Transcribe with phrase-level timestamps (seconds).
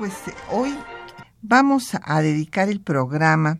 [0.00, 0.14] Pues
[0.50, 0.74] hoy
[1.42, 3.58] vamos a dedicar el programa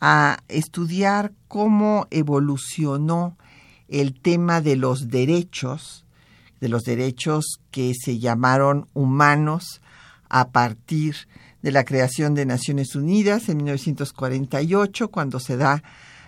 [0.00, 3.36] a estudiar cómo evolucionó
[3.86, 6.04] el tema de los derechos,
[6.60, 9.80] de los derechos que se llamaron humanos
[10.28, 11.14] a partir
[11.62, 15.84] de la creación de Naciones Unidas en 1948, cuando se da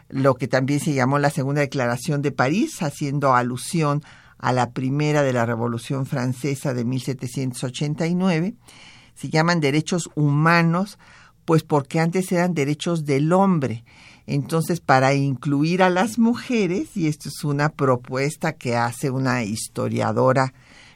[0.08, 4.04] lo que también se llamó la Segunda Declaración de París, haciendo alusión
[4.38, 8.54] a la primera de la Revolución Francesa de 1789.
[9.18, 10.96] Se llaman derechos humanos,
[11.44, 13.84] pues porque antes eran derechos del hombre.
[14.28, 20.54] Entonces, para incluir a las mujeres, y esto es una propuesta que hace una historiadora,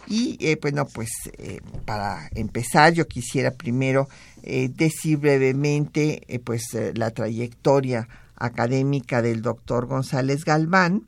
[0.07, 4.09] Y eh, bueno, pues eh, para empezar yo quisiera primero
[4.41, 6.63] eh, decir brevemente pues
[6.95, 8.07] la trayectoria
[8.39, 11.07] académica del doctor González Galván.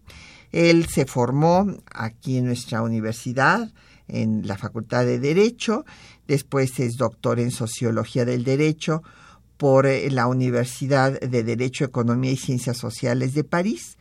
[0.52, 3.72] Él se formó aquí en nuestra universidad,
[4.08, 5.86] en la Facultad de Derecho,
[6.28, 9.04] después es doctor en Sociología del Derecho
[9.56, 13.98] por la Universidad de Derecho, Economía y Ciencias Sociales de París.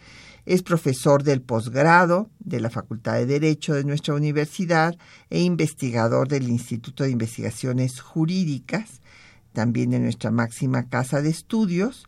[0.47, 4.97] Es profesor del posgrado de la Facultad de Derecho de nuestra universidad
[5.29, 9.03] e investigador del Instituto de Investigaciones Jurídicas,
[9.53, 12.07] también de nuestra máxima casa de estudios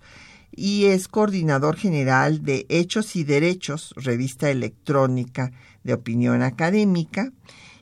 [0.55, 5.53] y es coordinador general de Hechos y Derechos, revista electrónica
[5.83, 7.33] de opinión académica,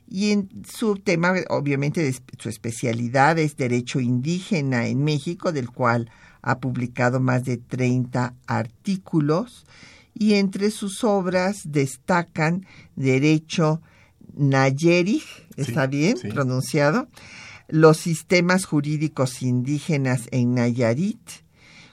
[0.09, 6.11] y en su tema, obviamente, su especialidad es Derecho Indígena en México, del cual
[6.43, 9.67] ha publicado más de 30 artículos,
[10.15, 12.67] y entre sus obras destacan
[12.97, 13.81] Derecho
[14.35, 15.25] Nayerich,
[15.57, 16.29] ¿está Sí, bien sí.
[16.29, 17.09] pronunciado?
[17.69, 21.21] Los sistemas jurídicos indígenas en Nayarit,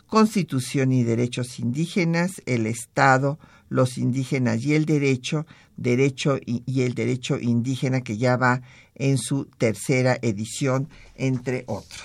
[0.07, 3.39] Constitución y Derechos Indígenas, el Estado,
[3.69, 5.45] los indígenas y el derecho,
[5.75, 8.61] derecho y, el derecho indígena que ya va
[8.95, 12.01] en su tercera edición, entre otros.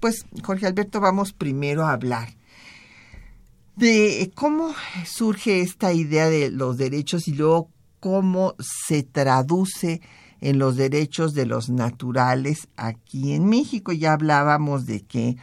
[0.00, 2.30] Pues, Jorge Alberto, vamos primero a hablar
[3.76, 4.74] de cómo
[5.06, 7.70] surge esta idea de los derechos y luego
[8.00, 10.00] cómo se traduce
[10.40, 13.92] en los derechos de los naturales aquí en México.
[13.92, 15.36] Ya hablábamos de que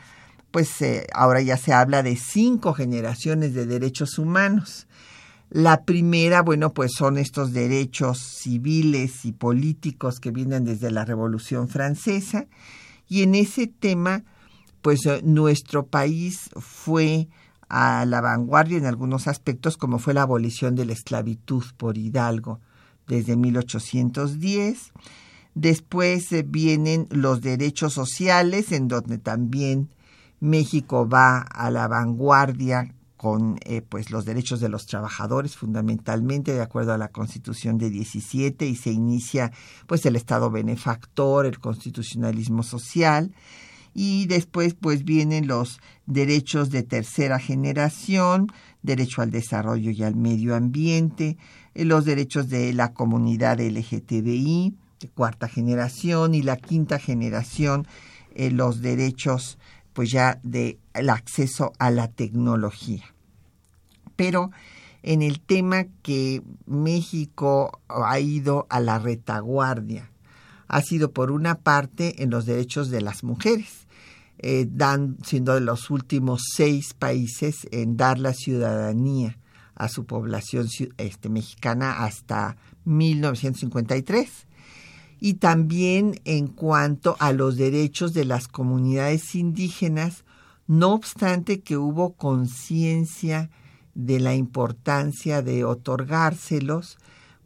[0.56, 4.88] pues eh, ahora ya se habla de cinco generaciones de derechos humanos.
[5.50, 11.68] La primera, bueno, pues son estos derechos civiles y políticos que vienen desde la Revolución
[11.68, 12.48] Francesa.
[13.10, 14.24] Y en ese tema,
[14.82, 17.28] pues eh, nuestro país fue
[17.68, 22.62] a la vanguardia en algunos aspectos, como fue la abolición de la esclavitud por Hidalgo
[23.10, 24.94] desde 1810.
[25.54, 29.90] Después eh, vienen los derechos sociales, en donde también
[30.46, 36.62] México va a la vanguardia con eh, pues los derechos de los trabajadores fundamentalmente de
[36.62, 39.52] acuerdo a la Constitución de 17 y se inicia
[39.88, 43.34] pues el Estado benefactor, el constitucionalismo social
[43.96, 48.52] y después pues vienen los derechos de tercera generación,
[48.84, 51.38] derecho al desarrollo y al medio ambiente,
[51.74, 57.88] eh, los derechos de la comunidad LGTBI de cuarta generación y la quinta generación
[58.36, 59.58] eh, los derechos
[59.96, 60.78] pues ya del
[61.10, 63.06] acceso a la tecnología.
[64.18, 64.52] Pero
[65.04, 70.12] en el tema que México ha ido a la retaguardia
[70.68, 73.88] ha sido por una parte en los derechos de las mujeres,
[74.40, 79.38] eh, dan, siendo de los últimos seis países en dar la ciudadanía
[79.76, 84.48] a su población este, mexicana hasta 1953
[85.20, 90.24] y también en cuanto a los derechos de las comunidades indígenas,
[90.68, 93.50] no obstante que hubo conciencia
[93.94, 96.98] de la importancia de otorgárselos,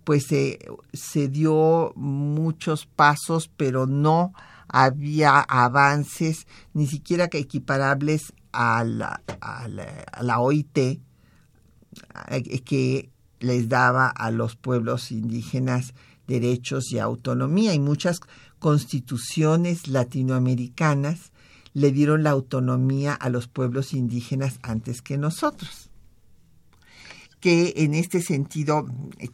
[0.04, 4.34] pues se dio muchos pasos, pero no
[4.68, 11.02] había avances ni siquiera equiparables a la, a la OIT eh,
[12.64, 15.94] que les daba a los pueblos indígenas
[16.30, 18.22] derechos y autonomía y muchas
[18.60, 21.32] constituciones latinoamericanas
[21.74, 25.90] le dieron la autonomía a los pueblos indígenas antes que nosotros.
[27.40, 28.86] Que en este sentido,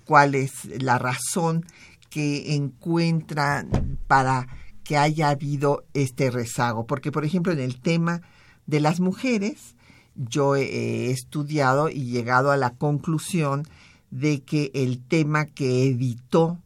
[0.05, 1.65] ¿cuál es la razón
[2.09, 4.47] que encuentran para
[4.83, 6.85] que haya habido este rezago?
[6.85, 8.21] Porque, por ejemplo, en el tema
[8.67, 9.75] de las mujeres,
[10.15, 13.67] yo he estudiado y llegado a la conclusión
[14.11, 16.59] de que el tema que evitó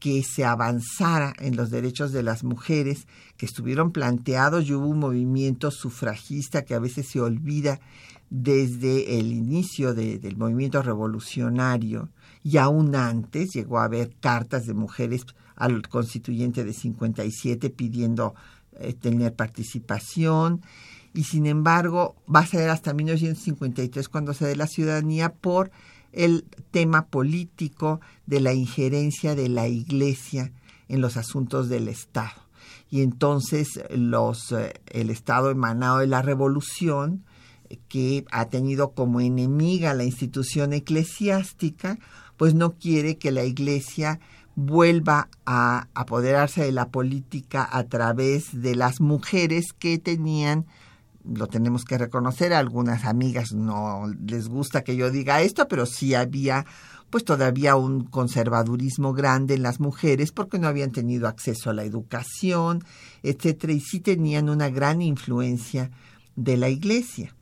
[0.00, 3.06] que se avanzara en los derechos de las mujeres
[3.36, 4.66] que estuvieron planteados.
[4.66, 7.78] Y hubo un movimiento sufragista que a veces se olvida
[8.30, 12.08] desde el inicio del movimiento revolucionario.
[12.42, 18.34] Y aún antes llegó a haber cartas de mujeres al constituyente de 57 pidiendo
[18.78, 20.62] eh, tener participación.
[21.12, 25.70] Y sin embargo va a ser hasta 1953 cuando se dé la ciudadanía por
[26.12, 30.52] el tema político de la injerencia de la Iglesia
[30.88, 32.42] en los asuntos del Estado.
[32.90, 37.24] Y entonces los, eh, el Estado emanado de la Revolución,
[37.88, 41.98] que ha tenido como enemiga la institución eclesiástica,
[42.36, 44.18] pues no quiere que la Iglesia
[44.56, 50.66] vuelva a apoderarse de la política a través de las mujeres que tenían
[51.24, 55.86] lo tenemos que reconocer, a algunas amigas no les gusta que yo diga esto, pero
[55.86, 56.66] sí había
[57.10, 61.82] pues todavía un conservadurismo grande en las mujeres porque no habían tenido acceso a la
[61.82, 62.84] educación,
[63.24, 65.90] etcétera, y sí tenían una gran influencia
[66.36, 67.34] de la iglesia.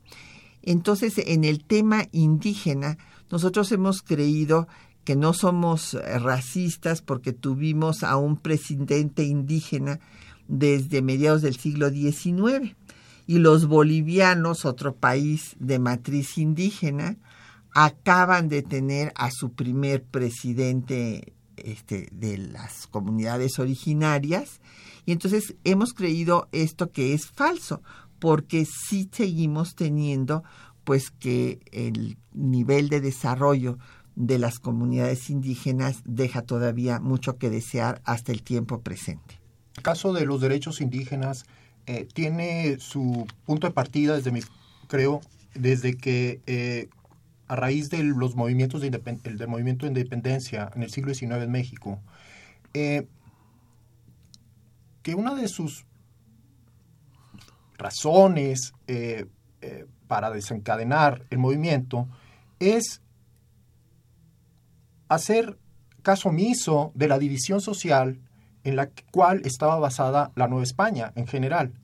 [0.63, 2.97] Entonces, en el tema indígena,
[3.29, 4.67] nosotros hemos creído
[5.03, 9.99] que no somos racistas porque tuvimos a un presidente indígena
[10.47, 12.75] desde mediados del siglo XIX
[13.29, 17.17] y los bolivianos, otro país de matriz indígena,
[17.75, 24.61] acaban de tener a su primer presidente este, de las comunidades originarias
[25.05, 27.83] y entonces hemos creído esto que es falso
[28.17, 30.43] porque sí seguimos teniendo
[30.83, 33.77] pues que el nivel de desarrollo
[34.15, 39.39] de las comunidades indígenas deja todavía mucho que desear hasta el tiempo presente.
[39.77, 41.45] El caso de los derechos indígenas
[41.91, 44.41] eh, tiene su punto de partida desde mi,
[44.87, 45.21] creo,
[45.55, 46.87] desde que eh,
[47.47, 51.49] a raíz de los movimientos de del movimiento de independencia en el siglo XIX en
[51.49, 51.99] México,
[52.75, 53.07] eh,
[55.01, 55.87] que una de sus
[57.75, 58.73] razones
[60.07, 62.07] para desencadenar el movimiento
[62.59, 63.01] es
[65.07, 65.57] hacer
[66.03, 68.19] caso omiso de la división social
[68.63, 71.78] en la cual estaba basada la Nueva España en general.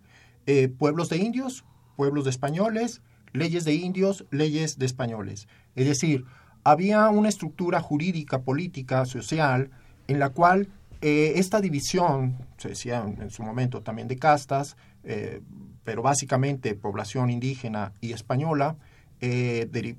[0.48, 3.02] Eh, pueblos de indios, pueblos de españoles,
[3.34, 5.48] leyes de indios, leyes de españoles.
[5.76, 6.26] Es decir,
[6.64, 9.72] había una estructura jurídica, política, social,
[10.08, 10.68] en la cual
[11.02, 15.42] eh, esta división, se decía en, su momento también de castas, eh,
[15.84, 18.78] pero básicamente población indígena y española,
[19.20, 19.96] de,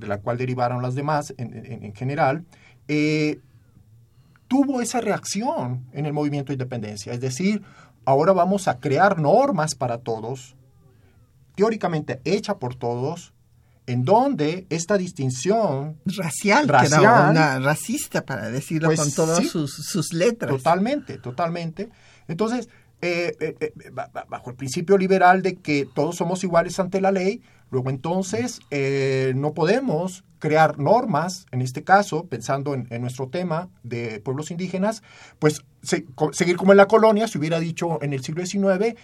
[0.00, 2.46] la cual derivaron las demás en, en general,
[4.50, 7.12] tuvo esa reacción en el movimiento de independencia.
[7.12, 7.62] Es decir,
[8.10, 10.56] ahora vamos a crear normas para todos,
[11.54, 13.32] teóricamente hecha por todos,
[13.86, 20.12] en donde esta distinción racial, racial era una racista para decirlo pues con todas sus,
[20.12, 20.50] letras.
[20.50, 21.90] Totalmente, totalmente.
[22.28, 22.68] Entonces,
[23.02, 23.90] eh, eh, eh,
[24.28, 27.40] bajo el principio liberal de que todos somos iguales ante la ley,
[27.70, 28.60] luego entonces
[29.34, 35.02] no podemos crear normas, en este caso, pensando en, nuestro tema de pueblos indígenas,
[35.38, 38.96] pues seguir como en la colonia, se hubiera dicho en el siglo XIX,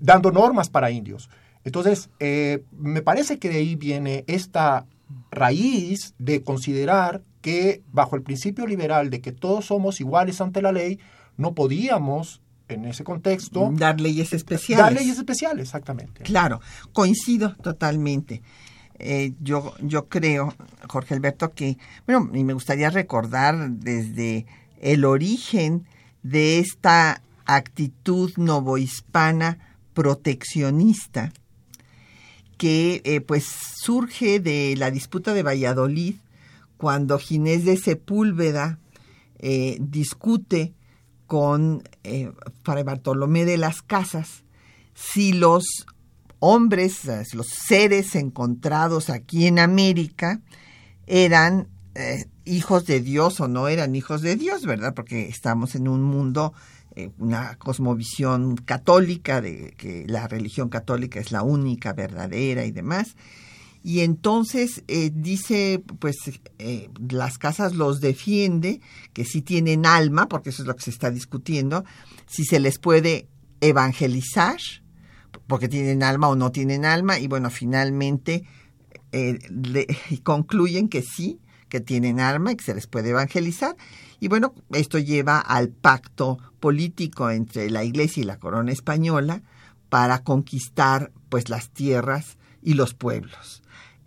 [0.00, 1.30] dando normas para indios.
[1.64, 4.86] Entonces, me parece que de ahí viene esta
[5.30, 10.72] raíz de considerar que bajo el principio liberal de que todos somos iguales ante la
[10.72, 10.98] ley,
[11.36, 13.70] no podíamos en ese contexto.
[13.72, 14.84] Dar leyes especiales.
[14.84, 16.22] Dar leyes especiales, exactamente.
[16.24, 16.60] Claro,
[16.92, 18.42] coincido totalmente.
[18.98, 20.54] Eh, yo, yo creo,
[20.88, 21.76] Jorge Alberto, que,
[22.06, 24.46] bueno, y me gustaría recordar desde
[24.80, 25.86] el origen
[26.22, 29.58] de esta actitud novohispana
[29.92, 31.32] proteccionista
[32.56, 36.16] que eh, pues surge de la disputa de Valladolid
[36.76, 38.78] cuando Ginés de Sepúlveda
[39.38, 40.72] eh, discute
[41.32, 42.30] con eh,
[42.62, 44.44] Fray Bartolomé de las Casas
[44.92, 45.86] si los
[46.40, 50.42] hombres, los seres encontrados aquí en América
[51.06, 54.92] eran eh, hijos de Dios o no eran hijos de Dios, ¿verdad?
[54.92, 56.52] Porque estamos en un mundo,
[56.96, 63.16] eh, una cosmovisión católica, de que la religión católica es la única verdadera y demás.
[63.82, 66.16] Y entonces eh, dice, pues
[66.58, 68.80] eh, las casas los defiende,
[69.12, 71.84] que sí tienen alma, porque eso es lo que se está discutiendo,
[72.26, 73.28] si se les puede
[73.60, 74.58] evangelizar,
[75.48, 78.44] porque tienen alma o no tienen alma, y bueno, finalmente
[79.10, 79.38] eh,
[80.22, 83.76] concluyen que sí, que tienen alma y que se les puede evangelizar.
[84.20, 89.42] Y bueno, esto lleva al pacto político entre la Iglesia y la corona española
[89.88, 93.62] para conquistar pues las tierras y los pueblos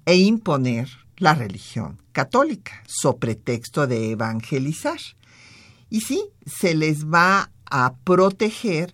[0.06, 5.00] e imponer la religión católica, so pretexto de evangelizar.
[5.90, 8.94] Y sí, se les va a proteger,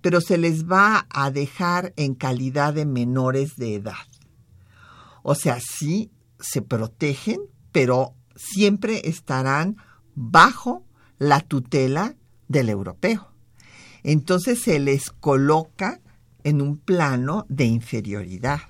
[0.00, 4.06] pero se les va a dejar en calidad de menores de edad.
[5.22, 7.40] O sea, sí se protegen,
[7.70, 9.76] pero siempre estarán
[10.14, 10.84] bajo
[11.18, 12.16] la tutela
[12.48, 13.32] del europeo.
[14.02, 16.00] Entonces se les coloca
[16.44, 18.60] en un plano de inferioridad.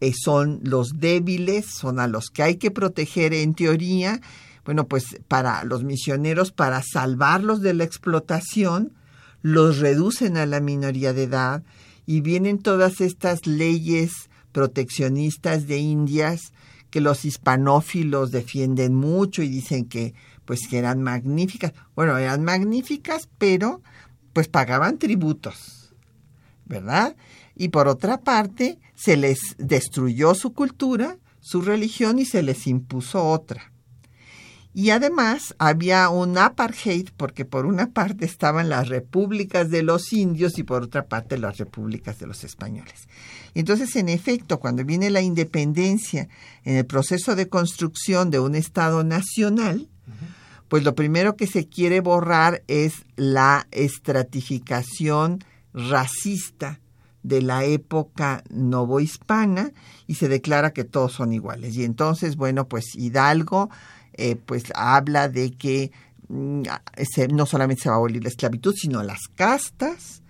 [0.00, 4.20] Eh, son los débiles, son a los que hay que proteger en teoría.
[4.64, 8.92] Bueno, pues para los misioneros, para salvarlos de la explotación,
[9.42, 11.62] los reducen a la minoría de edad
[12.04, 16.52] y vienen todas estas leyes proteccionistas de Indias
[16.90, 21.72] que los hispanófilos defienden mucho y dicen que pues que eran magníficas.
[21.94, 23.82] Bueno, eran magníficas, pero
[24.32, 25.94] pues pagaban tributos,
[26.64, 27.16] ¿verdad?
[27.56, 33.26] Y por otra parte se les destruyó su cultura, su religión y se les impuso
[33.26, 33.72] otra.
[34.74, 40.58] Y además había un apartheid porque por una parte estaban las repúblicas de los indios
[40.58, 43.08] y por otra parte las repúblicas de los españoles.
[43.54, 46.28] Entonces, en efecto, cuando viene la independencia
[46.64, 49.88] en el proceso de construcción de un Estado nacional,
[50.68, 56.80] pues lo primero que se quiere borrar es la estratificación racista
[57.26, 59.72] de la época novohispana
[60.06, 61.74] y se declara que todos son iguales.
[61.76, 63.68] Y entonces, bueno, pues Hidalgo
[64.12, 65.90] eh, pues habla de que
[66.28, 66.62] mm,
[67.32, 70.22] no solamente se va a abolir la esclavitud, sino las castas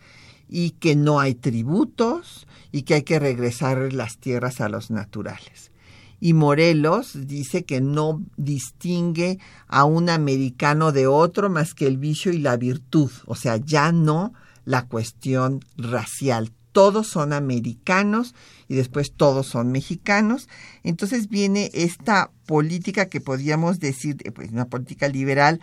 [0.49, 5.71] y que no hay tributos y que hay que regresar las tierras a los naturales.
[6.19, 9.39] Y Morelos dice que no distingue
[9.69, 13.93] a un americano de otro más que el vicio y la virtud, o sea, ya
[13.93, 14.33] no
[14.65, 18.35] la cuestión racial, todos son americanos
[18.69, 20.47] y después todos son mexicanos.
[20.83, 25.63] Entonces viene esta política que podríamos decir, eh, pues una política liberal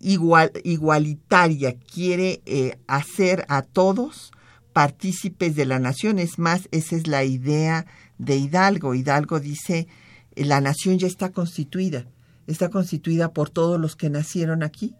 [0.00, 4.32] igual, igualitaria, quiere eh, hacer a todos
[4.72, 6.18] partícipes de la nación.
[6.18, 7.84] Es más, esa es la idea
[8.16, 8.94] de Hidalgo.
[8.94, 9.88] Hidalgo dice,
[10.36, 12.06] la nación ya está constituida,
[12.46, 14.94] está constituida por todos los que nacieron aquí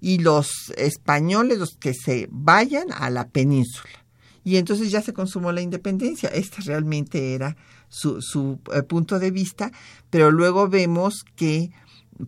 [0.00, 4.04] y los españoles, los que se vayan a la península
[4.48, 6.30] y entonces ya se consumó la independencia.
[6.30, 7.54] Este realmente era
[7.90, 9.70] su, su eh, punto de vista,
[10.08, 11.70] pero luego vemos que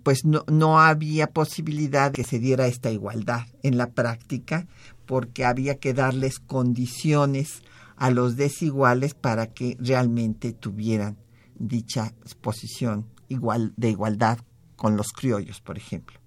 [0.02, 4.66] pues no, no había posibilidad de que se diera esta igualdad en la práctica,
[5.06, 7.62] porque había que darles condiciones
[7.96, 11.16] a los desiguales para que realmente tuvieran
[11.54, 12.12] dicha
[12.42, 14.40] posición igual, de igualdad
[14.76, 16.20] con los criollos, por ejemplo.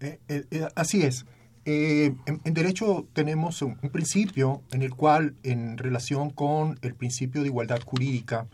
[0.00, 1.24] Eh, eh, así es.
[1.72, 7.46] Eh, en, derecho tenemos un, principio en el cual, en relación con el principio de
[7.46, 8.48] igualdad jurídica,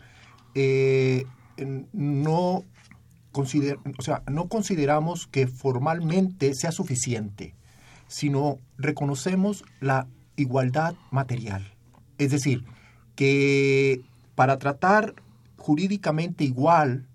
[0.53, 1.25] eh,
[1.93, 2.63] no,
[3.33, 7.55] o sea, no consideramos que formalmente sea suficiente,
[8.07, 10.05] sino reconocemos la
[10.35, 11.73] igualdad material.
[12.19, 12.65] Es decir,
[13.15, 14.01] que
[14.35, 15.15] para tratar
[15.57, 17.07] jurídicamente igual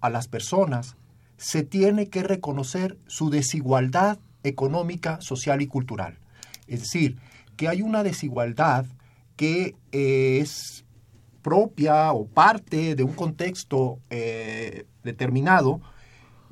[0.00, 0.96] a las personas,
[1.36, 6.18] se tiene que reconocer su desigualdad económica, social y cultural.
[6.66, 7.18] Es decir,
[7.56, 8.86] que hay una desigualdad
[9.36, 10.84] que eh, es
[11.42, 15.80] propia o parte de un contexto eh, determinado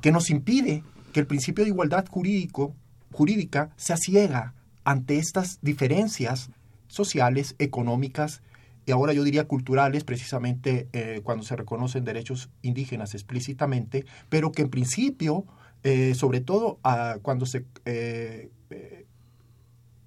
[0.00, 2.75] que nos impide que el principio de igualdad jurídico,
[3.12, 4.54] jurídica sea ciega
[4.85, 6.50] ante estas diferencias
[6.87, 8.42] sociales, económicas
[8.88, 14.62] y ahora yo diría culturales, precisamente eh, cuando se reconocen derechos indígenas explícitamente, pero que
[14.62, 15.45] en principio,
[15.82, 18.50] eh, sobre todo ah, cuando se, eh,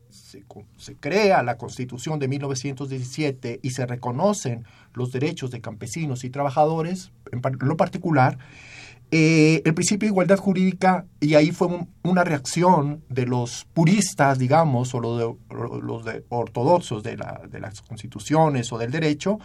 [0.10, 0.44] se,
[0.78, 7.12] se, crea la Constitución de 1917 y se reconocen los derechos de campesinos y trabajadores,
[7.32, 8.38] en lo particular,
[9.14, 11.68] eh, el principio de igualdad jurídica, y ahí fue
[12.02, 17.18] una reacción de los puristas, digamos, o los, de, ortodoxos de,
[17.50, 19.38] de, las constituciones o del derecho,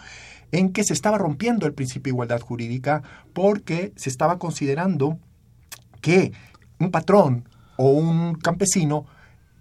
[0.53, 3.03] en que se estaba rompiendo el principio de igualdad jurídica
[3.33, 5.19] porque se estaba considerando
[6.07, 6.31] que
[6.79, 9.07] un patrón o un campesino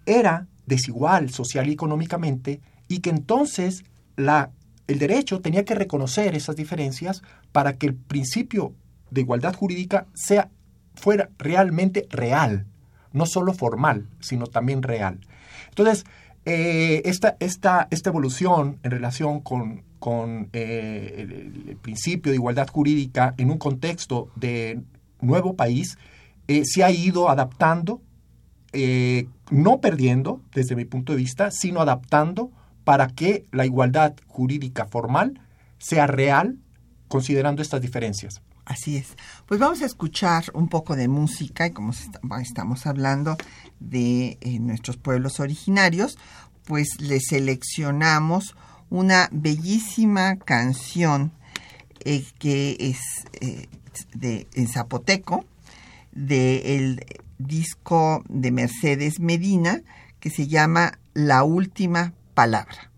[0.06, 3.84] era desigual social y económicamente y que entonces
[4.16, 4.52] la,
[4.86, 8.74] el derecho tenía que reconocer esas diferencias para que el principio
[9.10, 10.52] de igualdad jurídica sea,
[10.94, 12.68] fuera realmente real,
[13.12, 15.22] no solo formal, sino también real.
[15.70, 16.06] Entonces,
[16.46, 21.25] eh, esta, esta, esta, evolución en relación con, con eh,
[21.68, 24.80] el, principio de igualdad jurídica en un contexto de
[25.22, 25.98] nuevo país
[26.48, 28.02] eh, se ha ido adaptando,
[29.52, 32.52] no perdiendo desde mi punto de vista, sino adaptando
[32.84, 35.40] para que la igualdad jurídica formal
[35.78, 36.58] sea real
[37.08, 38.42] considerando estas diferencias.
[38.66, 39.16] Así es.
[39.46, 41.94] Pues vamos a escuchar un poco de música y como
[42.42, 43.38] estamos hablando
[43.79, 46.18] de eh, nuestros pueblos originarios,
[46.66, 48.55] pues le seleccionamos
[48.90, 51.31] una bellísima canción
[52.03, 53.00] eh, que es
[53.40, 53.68] eh,
[54.16, 55.46] de, en zapoteco
[56.16, 57.06] del
[57.38, 59.84] disco de Mercedes Medina
[60.20, 62.92] que se llama La Última Palabra.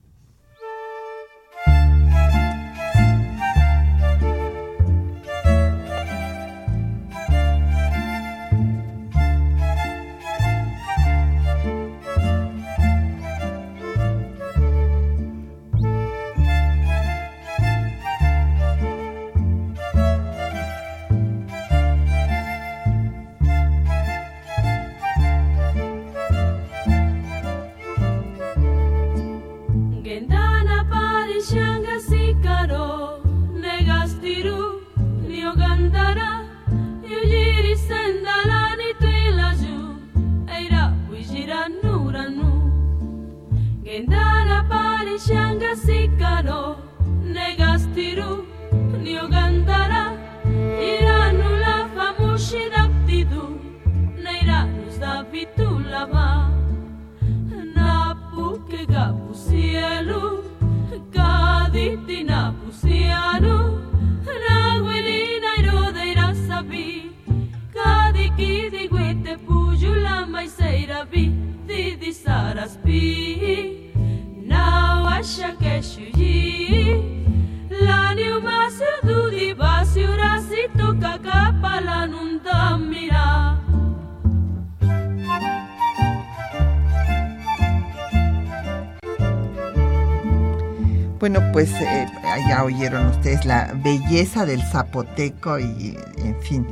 [91.58, 92.06] Pues eh,
[92.48, 96.68] ya oyeron ustedes la belleza del zapoteco y, en fin,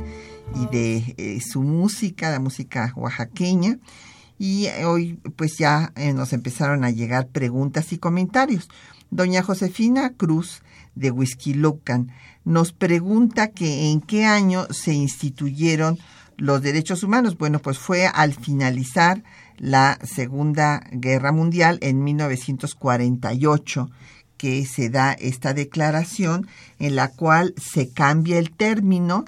[0.54, 3.80] y de eh, su música, la música oaxaqueña.
[4.38, 8.68] Y hoy pues ya eh, nos empezaron a llegar preguntas y comentarios.
[9.10, 10.62] Doña Josefina Cruz
[10.94, 12.12] de Huizquilucan
[12.44, 15.98] nos pregunta que en qué año se instituyeron
[16.36, 17.36] los derechos humanos.
[17.36, 19.24] Bueno, pues fue al finalizar
[19.58, 23.90] la Segunda Guerra Mundial en 1948
[24.36, 26.46] que se da esta declaración
[26.78, 29.24] en la cual se cambia el término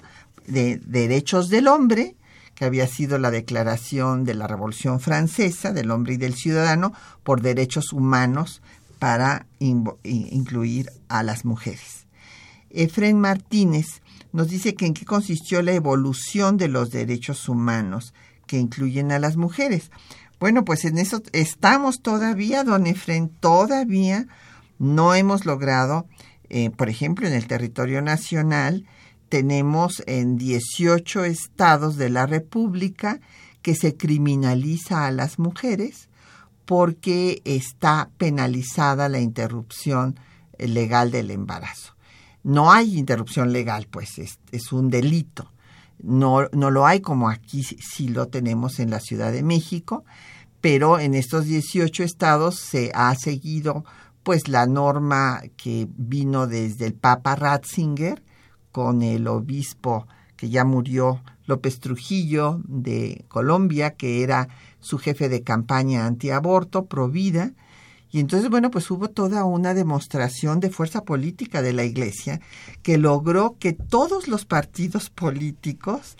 [0.47, 2.15] de derechos del hombre,
[2.55, 6.93] que había sido la declaración de la Revolución Francesa del hombre y del ciudadano,
[7.23, 8.61] por derechos humanos
[8.99, 12.07] para incluir a las mujeres.
[12.69, 18.13] Efren Martínez nos dice que en qué consistió la evolución de los derechos humanos
[18.45, 19.89] que incluyen a las mujeres.
[20.39, 24.27] Bueno, pues en eso estamos todavía, don Efren, todavía
[24.79, 26.07] no hemos logrado,
[26.49, 28.85] eh, por ejemplo, en el territorio nacional,
[29.29, 33.19] tenemos en 18 estados de la República
[33.61, 36.09] que se criminaliza a las mujeres
[36.65, 40.19] porque está penalizada la interrupción
[40.57, 41.95] legal del embarazo.
[42.43, 45.51] No hay interrupción legal, pues es, un delito.
[46.01, 50.05] No, no lo hay como aquí sí lo tenemos en la Ciudad de México,
[50.61, 53.83] pero en estos 18 estados se ha seguido
[54.23, 58.23] pues la norma que vino desde el Papa Ratzinger
[58.71, 64.47] con el obispo que ya murió López Trujillo de Colombia, que era
[64.79, 67.53] su jefe de campaña antiaborto, Provida,
[68.11, 72.41] y entonces, bueno, pues hubo toda una demostración de fuerza política de la Iglesia
[72.81, 76.17] que logró que todos los partidos políticos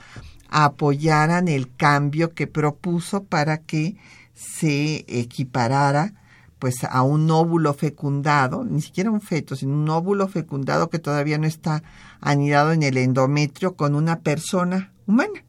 [0.50, 3.96] apoyaran el cambio que propuso para que
[4.34, 6.14] se equiparara
[6.60, 11.38] pues a un óvulo fecundado, ni siquiera un feto, sino un óvulo fecundado que todavía
[11.38, 11.84] no está
[12.20, 15.46] anidado en el endometrio con una persona humana.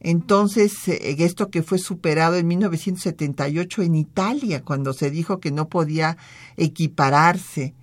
[0.00, 5.68] Entonces, eh, esto que fue superado en 1978 en Italia, cuando se dijo que no
[5.68, 6.16] podía
[6.56, 7.74] equipararse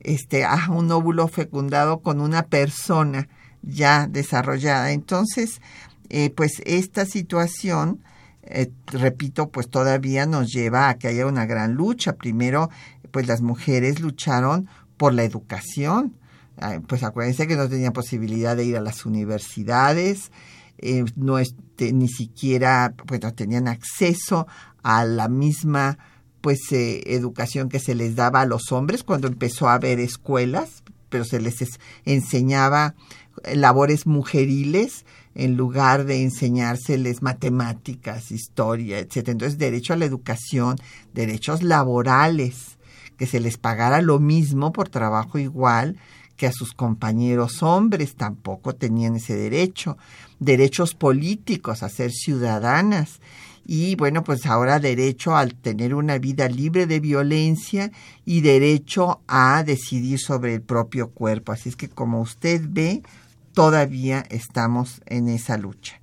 [0.00, 3.28] este, a un óvulo fecundado con una persona
[3.62, 4.92] ya desarrollada.
[4.92, 5.60] Entonces,
[6.08, 8.00] eh, pues esta situación,
[8.52, 12.14] eh, repito, pues todavía nos lleva a que haya una gran lucha.
[12.14, 12.70] Primero,
[13.10, 16.14] pues las mujeres lucharon por la educación.
[16.86, 20.30] Pues acuérdense que no tenían posibilidad de ir a las universidades,
[20.78, 24.46] eh, no este, ni siquiera pues, tenían acceso
[24.82, 25.98] a la misma
[26.40, 30.82] pues eh, educación que se les daba a los hombres cuando empezó a haber escuelas,
[31.08, 31.56] pero se les
[32.04, 32.94] enseñaba
[33.54, 39.28] labores mujeriles en lugar de enseñárseles matemáticas, historia, etc.
[39.28, 40.76] Entonces, derecho a la educación,
[41.12, 42.78] derechos laborales,
[43.16, 45.96] que se les pagara lo mismo por trabajo igual,
[46.36, 49.96] que a sus compañeros hombres tampoco tenían ese derecho,
[50.40, 53.20] derechos políticos a ser ciudadanas
[53.64, 57.92] y bueno, pues ahora derecho al tener una vida libre de violencia
[58.24, 61.52] y derecho a decidir sobre el propio cuerpo.
[61.52, 63.02] Así es que como usted ve,
[63.52, 66.00] todavía estamos en esa lucha.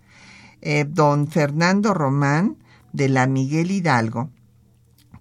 [0.61, 2.57] Eh, don Fernando Román
[2.91, 4.29] de la Miguel Hidalgo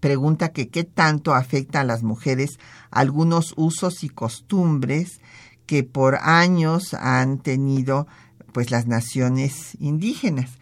[0.01, 2.59] pregunta que qué tanto afecta a las mujeres
[2.91, 5.21] algunos usos y costumbres
[5.67, 8.07] que por años han tenido
[8.53, 10.59] pues las naciones indígenas.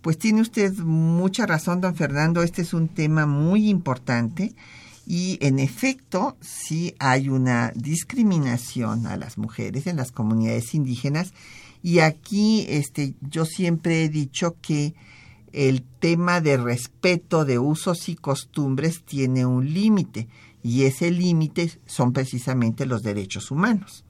[0.00, 4.54] Pues tiene usted mucha razón, don Fernando, este es un tema muy importante
[5.06, 11.32] y en efecto sí hay una discriminación a las mujeres en las comunidades indígenas
[11.82, 14.94] y aquí este yo siempre he dicho que
[15.52, 20.28] el tema de respeto de usos y costumbres tiene un límite
[20.62, 24.04] y ese límite son precisamente los derechos humanos.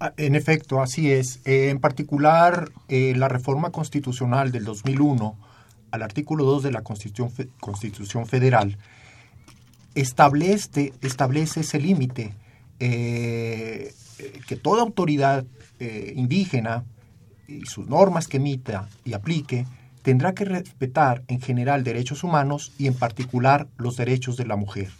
[0.00, 1.40] Ah, en efecto, así es.
[1.44, 5.36] Eh, en particular, eh, la reforma constitucional del 2001
[5.90, 8.78] al artículo 2 de la Constitución, Constitución Federal
[9.94, 12.34] establece, establece ese límite
[12.78, 13.94] eh,
[14.46, 15.44] que toda autoridad
[16.14, 16.84] indígena
[17.48, 19.66] y sus normas que emita y aplique
[20.02, 24.90] tendrá que respetar en general derechos humanos y en particular los derechos de la mujer.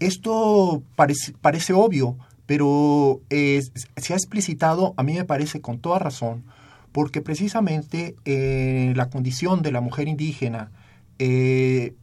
[0.00, 2.16] Esto parece, obvio,
[2.46, 6.44] pero se ha explicitado, a mí me parece con toda razón,
[6.90, 10.70] porque precisamente eh, la condición de la mujer indígena
[11.18, 11.94] eh,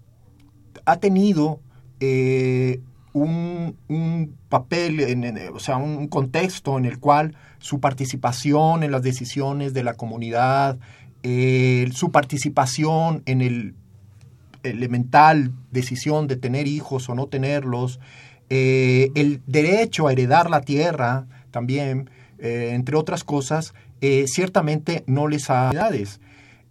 [0.86, 1.60] ha tenido
[2.00, 2.80] eh,
[3.14, 9.74] un, papel, en, o sea, un contexto en el cual su participación en las decisiones
[9.74, 10.78] de la comunidad,
[11.24, 13.76] eh, su participación en el
[14.64, 18.00] elemental decisión de tener hijos o no tenerlos,
[18.50, 22.10] eh, el derecho a heredar la tierra también,
[22.42, 23.74] entre otras cosas,
[24.28, 25.72] ciertamente no les ha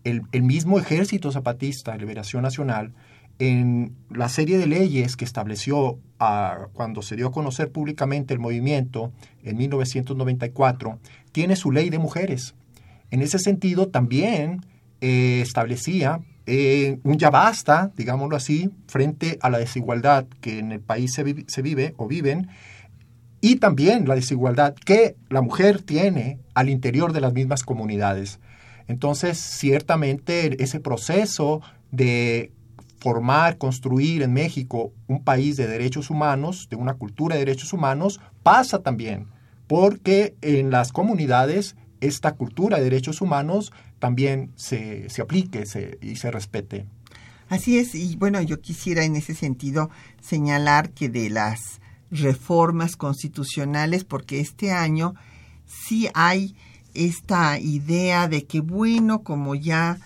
[0.05, 2.93] el, el mismo ejército zapatista liberación nacional
[3.39, 5.99] en la serie de leyes que estableció
[6.73, 9.13] cuando se dio a conocer públicamente el movimiento
[9.45, 10.99] en 1994,
[11.31, 12.55] tiene su ley de mujeres.
[13.11, 14.67] En ese sentido, también
[15.01, 16.21] eh, establecía
[16.51, 21.63] eh, un ya basta, digámoslo así, frente a la desigualdad que en el país se,
[21.63, 22.49] vive o viven,
[23.43, 28.41] y también la desigualdad que la mujer tiene al interior de las mismas comunidades.
[28.89, 31.61] Entonces, ciertamente ese proceso
[31.93, 32.51] de
[32.99, 38.21] formar, construir en México un país de derechos humanos, de una cultura de derechos humanos,
[38.43, 39.27] pasa también,
[39.67, 45.65] porque en las comunidades esta cultura de derechos humanos también se, aplique
[46.01, 46.87] y se respete.
[47.49, 51.81] Así es, y bueno, yo quisiera en ese sentido señalar que de las
[52.11, 55.15] reformas constitucionales, porque este año
[55.67, 56.55] sí hay
[56.93, 59.99] esta idea de que, bueno, como ya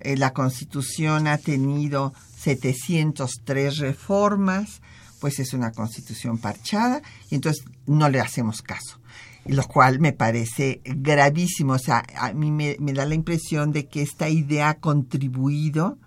[0.00, 4.80] eh, la Constitución ha tenido 703 reformas,
[5.20, 8.98] pues es una Constitución parchada y entonces no le hacemos caso.
[9.44, 11.74] Lo cual me parece gravísimo.
[11.74, 15.98] O sea, a mí me, me da la impresión de que esta idea ha contribuido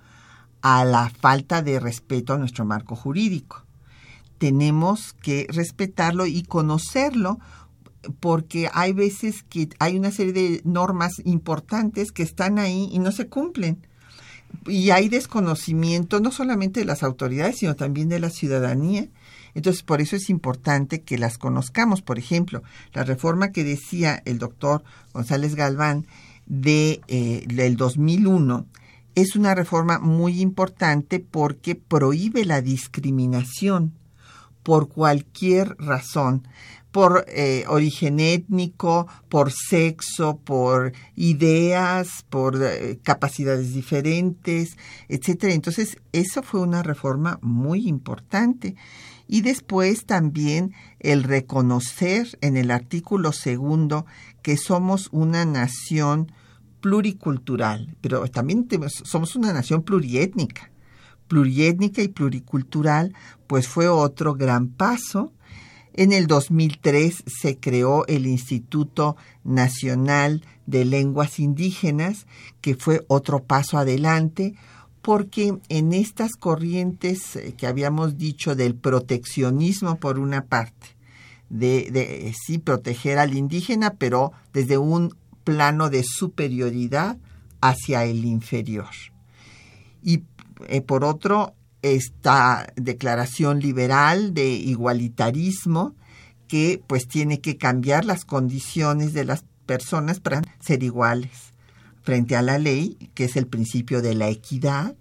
[0.61, 3.63] a la falta de respeto a nuestro marco jurídico.
[4.37, 7.39] Tenemos que respetarlo y conocerlo
[8.19, 13.11] porque hay veces que hay una serie de normas importantes que están ahí y no
[13.11, 13.85] se cumplen.
[14.67, 19.07] Y hay desconocimiento no solamente de las autoridades, sino también de la ciudadanía.
[19.55, 22.01] Entonces, por eso es importante que las conozcamos.
[22.01, 22.63] Por ejemplo,
[22.93, 26.07] la reforma que decía el doctor González Galván
[26.45, 28.65] de, eh, del 2001
[29.15, 33.93] es una reforma muy importante porque prohíbe la discriminación
[34.63, 36.47] por cualquier razón
[36.93, 44.77] por eh, origen étnico, por sexo, por ideas, por eh, capacidades diferentes,
[45.09, 45.53] etcétera.
[45.53, 48.75] Entonces, eso fue una reforma muy importante.
[49.27, 54.05] Y después también el reconocer en el artículo segundo
[54.43, 56.31] que somos una nación
[56.79, 60.69] pluricultural, pero también somos una nación pluriétnica.
[61.27, 63.15] Pluriétnica y pluricultural,
[63.47, 65.33] pues fue otro gran paso
[65.93, 72.25] en el 2003 se creó el Instituto Nacional de Lenguas Indígenas,
[72.61, 74.55] que fue otro paso adelante,
[75.01, 80.87] porque en estas corrientes eh, que habíamos dicho del proteccionismo por una parte,
[81.49, 87.17] de, de sí proteger al indígena, pero desde un plano de superioridad
[87.61, 88.89] hacia el inferior.
[90.01, 90.23] Y
[90.67, 91.53] eh, por otro,
[91.83, 95.93] esta declaración liberal de igualitarismo
[96.47, 101.53] que pues tiene que cambiar las condiciones de las personas para ser iguales
[102.01, 104.95] frente a la ley, que es el principio de la equidad.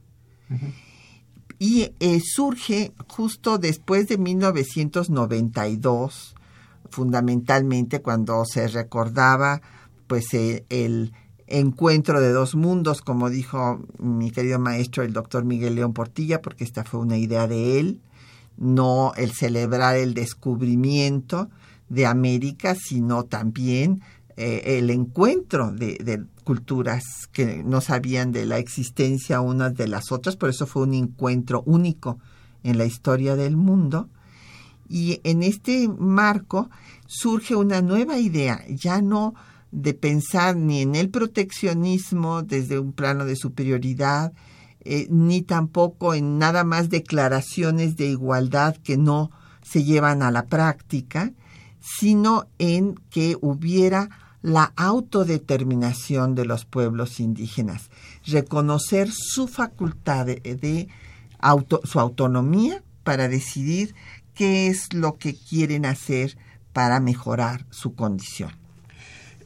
[1.58, 6.34] Y eh, surge justo después de 1992,
[6.90, 9.62] fundamentalmente cuando se recordaba
[10.06, 11.14] pues eh, el
[11.52, 16.64] encuentro de dos mundos, como dijo mi querido maestro el doctor Miguel León Portilla, porque
[16.64, 18.00] esta fue una idea de él,
[18.56, 21.50] no el celebrar el descubrimiento
[21.88, 24.00] de América, sino también
[24.36, 30.10] eh, el encuentro de, de, culturas que no sabían de la existencia unas de las
[30.10, 32.18] otras, por eso fue un encuentro único
[32.64, 34.08] en la historia del mundo.
[34.88, 36.68] Y en este marco
[37.06, 39.34] surge una nueva idea, ya no
[39.72, 44.32] de pensar ni en el proteccionismo desde un plano de superioridad,
[44.84, 49.30] eh, ni tampoco en nada más declaraciones de igualdad que no
[49.62, 51.32] se llevan a la práctica,
[51.80, 54.10] sino en que hubiera
[54.42, 57.90] la autodeterminación de los pueblos indígenas,
[58.26, 60.88] reconocer su facultad de,
[61.84, 63.94] su autonomía para decidir
[64.34, 66.36] qué es lo que quieren hacer
[66.72, 68.61] para mejorar su condición.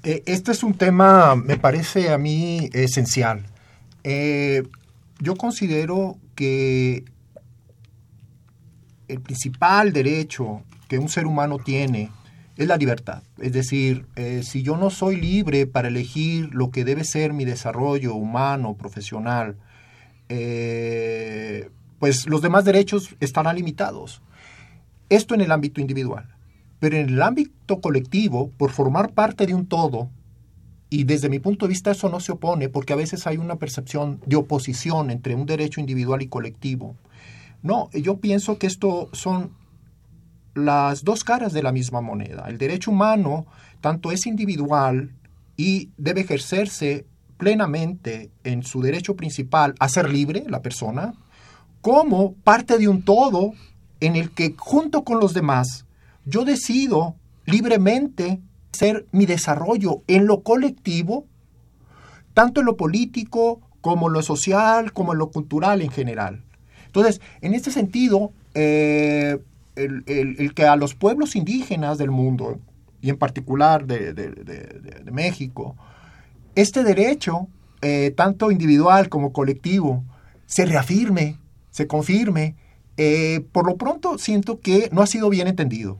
[0.06, 3.44] Eh, este es un tema, me parece a mí, esencial.
[4.04, 4.62] Eh,
[5.18, 7.04] yo considero que
[9.08, 12.12] el principal derecho que un ser humano tiene
[12.56, 13.24] es la libertad.
[13.38, 17.44] Es decir, eh, si yo no soy libre para elegir lo que debe ser mi
[17.44, 19.56] desarrollo humano, profesional,
[21.98, 24.22] pues los demás derechos estarán limitados.
[25.08, 26.35] Esto en el ámbito individual.
[26.78, 30.10] Pero en el ámbito colectivo, por formar parte de un todo,
[30.90, 33.56] y desde mi punto de vista eso no se opone, porque a veces hay una
[33.56, 36.96] percepción de oposición entre un derecho individual y colectivo.
[37.62, 39.50] No, yo pienso que esto son
[40.54, 42.46] las dos caras de la misma moneda.
[42.48, 43.46] El derecho humano
[43.80, 45.12] tanto es individual
[45.56, 51.14] y debe ejercerse plenamente en su derecho principal a ser libre, la persona,
[51.80, 53.52] como parte de un todo
[54.00, 55.85] en el que junto con los demás
[56.26, 58.40] yo decido libremente
[58.72, 61.26] ser mi desarrollo en lo colectivo,
[62.34, 66.44] tanto en lo político como en lo social, como en lo cultural en general.
[66.86, 69.38] Entonces, en este sentido, eh,
[69.76, 72.58] el, que a los pueblos indígenas del mundo,
[73.00, 75.76] y en particular de, México,
[76.54, 77.48] este derecho,
[77.82, 80.04] eh, tanto individual como colectivo,
[80.46, 81.38] se reafirme,
[81.70, 82.56] se confirme,
[82.96, 85.98] eh, por lo pronto siento que no ha sido bien entendido.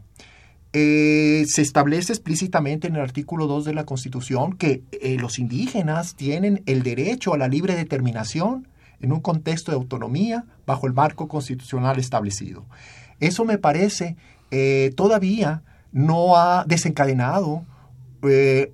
[0.79, 6.17] Eh, se establece explícitamente en el artículo 2 de la Constitución que eh, los indígenas
[6.17, 8.69] tienen el derecho a la libre determinación
[9.01, 12.67] en un contexto de autonomía bajo el marco constitucional establecido.
[13.21, 14.17] Eso me parece
[14.51, 15.63] eh, todavía
[15.93, 17.65] no ha desencadenado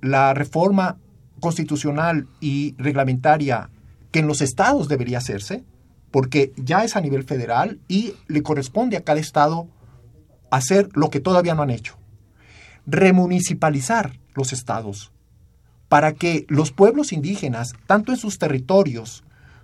[0.01, 0.97] la reforma
[1.39, 3.69] constitucional y reglamentaria
[4.11, 5.63] que en los estados debería hacerse,
[6.11, 9.69] porque ya es a nivel federal y le corresponde a cada estado
[10.55, 11.97] hacer lo que todavía no han hecho.
[12.85, 15.11] Remunicipalizar los estados
[15.89, 19.23] para que los pueblos indígenas, tanto en sus territorios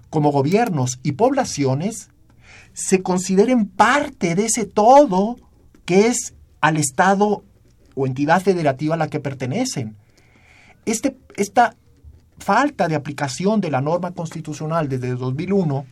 [0.10, 2.10] como gobiernos y poblaciones,
[2.74, 5.38] se consideren parte de ese todo
[5.86, 7.44] que es al Estado
[7.96, 9.96] o entidad federativa a la que pertenecen.
[10.86, 11.76] Este, esta
[12.38, 15.86] falta de aplicación de la norma constitucional desde 2001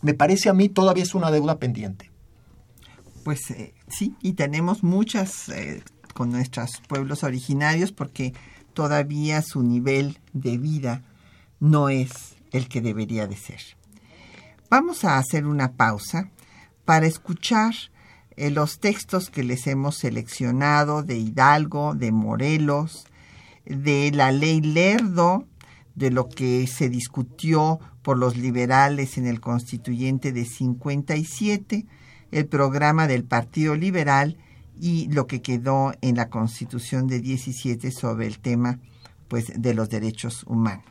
[0.00, 2.13] me parece a mí todavía es una deuda pendiente.
[3.24, 5.82] Pues eh, sí, y tenemos muchas eh,
[6.12, 8.34] con nuestros pueblos originarios porque
[8.74, 11.02] todavía su nivel de vida
[11.58, 13.60] no es el que debería de ser.
[14.68, 16.30] Vamos a hacer una pausa
[16.84, 17.74] para escuchar
[18.36, 23.06] eh, los textos que les hemos seleccionado de Hidalgo, de Morelos,
[23.64, 25.46] de la ley Lerdo,
[25.94, 31.86] de lo que se discutió por los liberales en el constituyente de 57,
[32.34, 34.36] el programa del Partido Liberal
[34.80, 38.80] y lo que quedó en la constitución de 17 sobre el tema
[39.28, 40.84] pues, de los derechos humanos.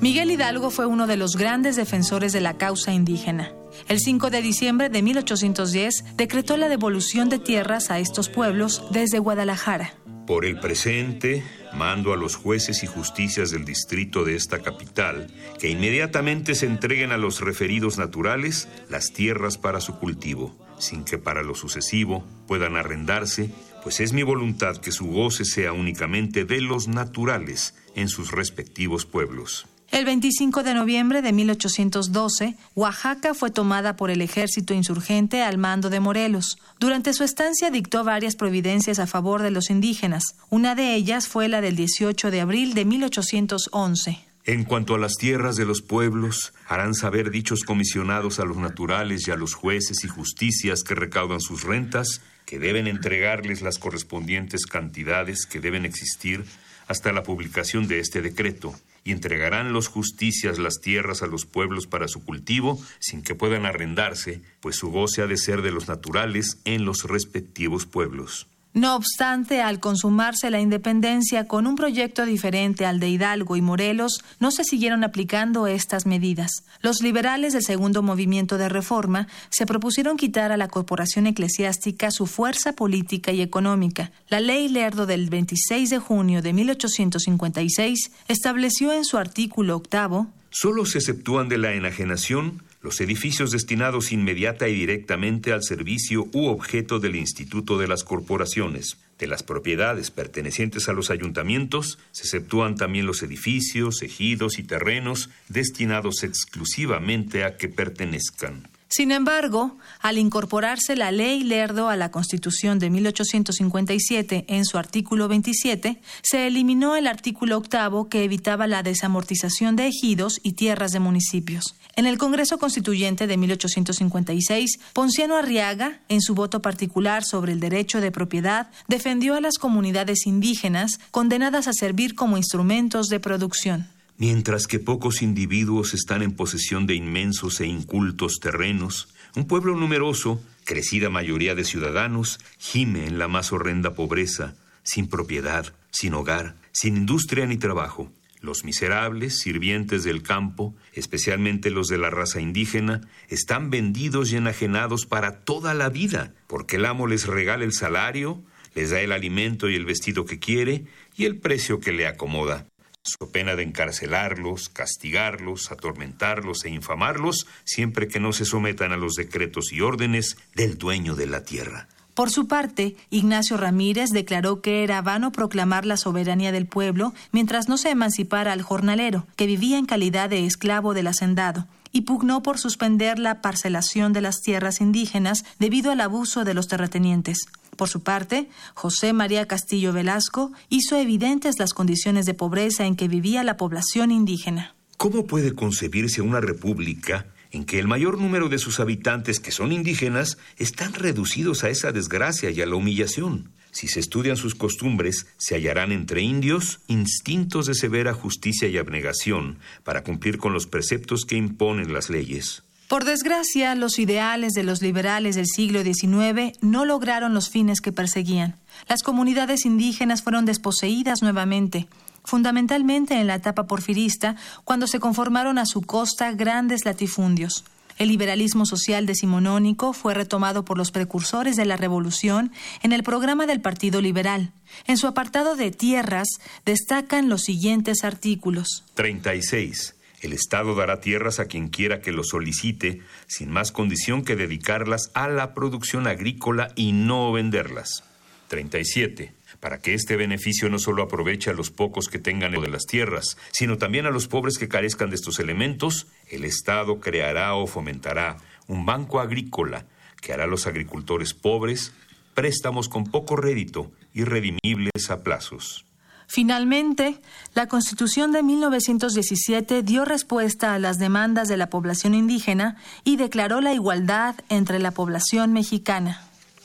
[0.00, 3.52] Miguel Hidalgo fue uno de los grandes defensores de la causa indígena.
[3.88, 9.18] El 5 de diciembre de 1810 decretó la devolución de tierras a estos pueblos desde
[9.18, 9.94] Guadalajara.
[10.26, 11.42] Por el presente,
[11.74, 17.12] mando a los jueces y justicias del distrito de esta capital que inmediatamente se entreguen
[17.12, 22.76] a los referidos naturales las tierras para su cultivo, sin que para lo sucesivo puedan
[22.76, 23.50] arrendarse,
[23.82, 29.06] pues es mi voluntad que su goce sea únicamente de los naturales en sus respectivos
[29.06, 29.66] pueblos.
[29.90, 35.88] El 25 de noviembre de 1812, Oaxaca fue tomada por el ejército insurgente al mando
[35.88, 36.58] de Morelos.
[36.78, 40.34] Durante su estancia dictó varias providencias a favor de los indígenas.
[40.50, 44.18] Una de ellas fue la del 18 de abril de 1811.
[44.44, 49.26] En cuanto a las tierras de los pueblos, harán saber dichos comisionados a los naturales
[49.26, 54.66] y a los jueces y justicias que recaudan sus rentas, que deben entregarles las correspondientes
[54.66, 56.44] cantidades que deben existir
[56.88, 61.86] hasta la publicación de este decreto y entregarán los justicias las tierras a los pueblos
[61.86, 65.88] para su cultivo, sin que puedan arrendarse, pues su goce ha de ser de los
[65.88, 68.48] naturales en los respectivos pueblos.
[68.74, 74.22] No obstante, al consumarse la independencia con un proyecto diferente al de Hidalgo y Morelos,
[74.40, 76.50] no se siguieron aplicando estas medidas.
[76.80, 82.26] Los liberales del segundo movimiento de reforma se propusieron quitar a la corporación eclesiástica su
[82.26, 84.12] fuerza política y económica.
[84.28, 90.86] La ley Lerdo del 26 de junio de 1856 estableció en su artículo octavo Solo
[90.86, 97.00] se exceptúan de la enajenación los edificios destinados inmediata y directamente al servicio u objeto
[97.00, 98.98] del Instituto de las Corporaciones.
[99.18, 105.28] De las propiedades pertenecientes a los ayuntamientos se exceptúan también los edificios, ejidos y terrenos
[105.48, 108.68] destinados exclusivamente a que pertenezcan.
[108.90, 115.28] Sin embargo, al incorporarse la ley Lerdo a la Constitución de 1857 en su artículo
[115.28, 121.00] 27, se eliminó el artículo octavo que evitaba la desamortización de ejidos y tierras de
[121.00, 121.76] municipios.
[121.98, 128.00] En el Congreso Constituyente de 1856, Ponciano Arriaga, en su voto particular sobre el derecho
[128.00, 133.88] de propiedad, defendió a las comunidades indígenas condenadas a servir como instrumentos de producción.
[134.16, 140.40] Mientras que pocos individuos están en posesión de inmensos e incultos terrenos, un pueblo numeroso,
[140.62, 146.96] crecida mayoría de ciudadanos, gime en la más horrenda pobreza, sin propiedad, sin hogar, sin
[146.96, 148.08] industria ni trabajo.
[148.40, 155.06] Los miserables, sirvientes del campo, especialmente los de la raza indígena, están vendidos y enajenados
[155.06, 158.42] para toda la vida, porque el amo les regala el salario,
[158.74, 160.84] les da el alimento y el vestido que quiere
[161.16, 162.66] y el precio que le acomoda
[163.08, 169.14] so pena de encarcelarlos, castigarlos, atormentarlos e infamarlos, siempre que no se sometan a los
[169.14, 171.88] decretos y órdenes del dueño de la tierra.
[172.18, 177.68] Por su parte, Ignacio Ramírez declaró que era vano proclamar la soberanía del pueblo mientras
[177.68, 182.42] no se emancipara al jornalero, que vivía en calidad de esclavo del hacendado, y pugnó
[182.42, 187.46] por suspender la parcelación de las tierras indígenas debido al abuso de los terratenientes.
[187.76, 193.06] Por su parte, José María Castillo Velasco hizo evidentes las condiciones de pobreza en que
[193.06, 194.74] vivía la población indígena.
[194.96, 199.72] ¿Cómo puede concebirse una república en que el mayor número de sus habitantes que son
[199.72, 203.50] indígenas están reducidos a esa desgracia y a la humillación?
[203.70, 209.58] Si se estudian sus costumbres, se hallarán entre indios instintos de severa justicia y abnegación
[209.84, 212.62] para cumplir con los preceptos que imponen las leyes.
[212.88, 217.92] Por desgracia, los ideales de los liberales del siglo XIX no lograron los fines que
[217.92, 218.56] perseguían.
[218.88, 221.86] Las comunidades indígenas fueron desposeídas nuevamente,
[222.28, 227.64] fundamentalmente en la etapa porfirista, cuando se conformaron a su costa grandes latifundios.
[227.96, 232.52] El liberalismo social decimonónico fue retomado por los precursores de la revolución
[232.82, 234.52] en el programa del Partido Liberal.
[234.86, 236.28] En su apartado de tierras
[236.64, 238.84] destacan los siguientes artículos.
[238.94, 239.96] 36.
[240.20, 245.10] El Estado dará tierras a quien quiera que lo solicite, sin más condición que dedicarlas
[245.14, 248.04] a la producción agrícola y no venderlas.
[248.48, 252.86] 37 para que este beneficio no solo aproveche a los pocos que tengan de las
[252.86, 257.66] tierras, sino también a los pobres que carezcan de estos elementos, el Estado creará o
[257.66, 258.36] fomentará
[258.66, 259.86] un banco agrícola
[260.20, 261.92] que hará a los agricultores pobres
[262.34, 265.84] préstamos con poco rédito y redimibles a plazos.
[266.28, 267.20] Finalmente,
[267.54, 273.60] la Constitución de 1917 dio respuesta a las demandas de la población indígena y declaró
[273.60, 276.22] la igualdad entre la población mexicana.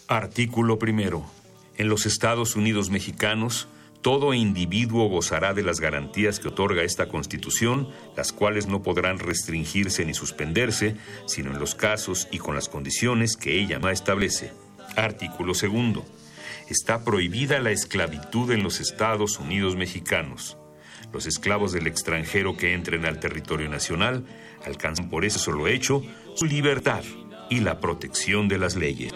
[0.08, 1.26] Artículo primero.
[1.76, 3.68] En los Estados Unidos mexicanos,
[4.04, 10.06] todo individuo gozará de las garantías que otorga esta Constitución, las cuales no podrán restringirse
[10.06, 14.52] ni suspenderse, sino en los casos y con las condiciones que ella no establece.
[14.98, 16.06] Artículo segundo.
[16.70, 20.58] Está prohibida la esclavitud en los Estados Unidos mexicanos.
[21.12, 24.26] Los esclavos del extranjero que entren al territorio nacional
[24.66, 26.04] alcanzan por ese solo hecho
[26.36, 27.04] su libertad
[27.50, 29.14] y la protección de las leyes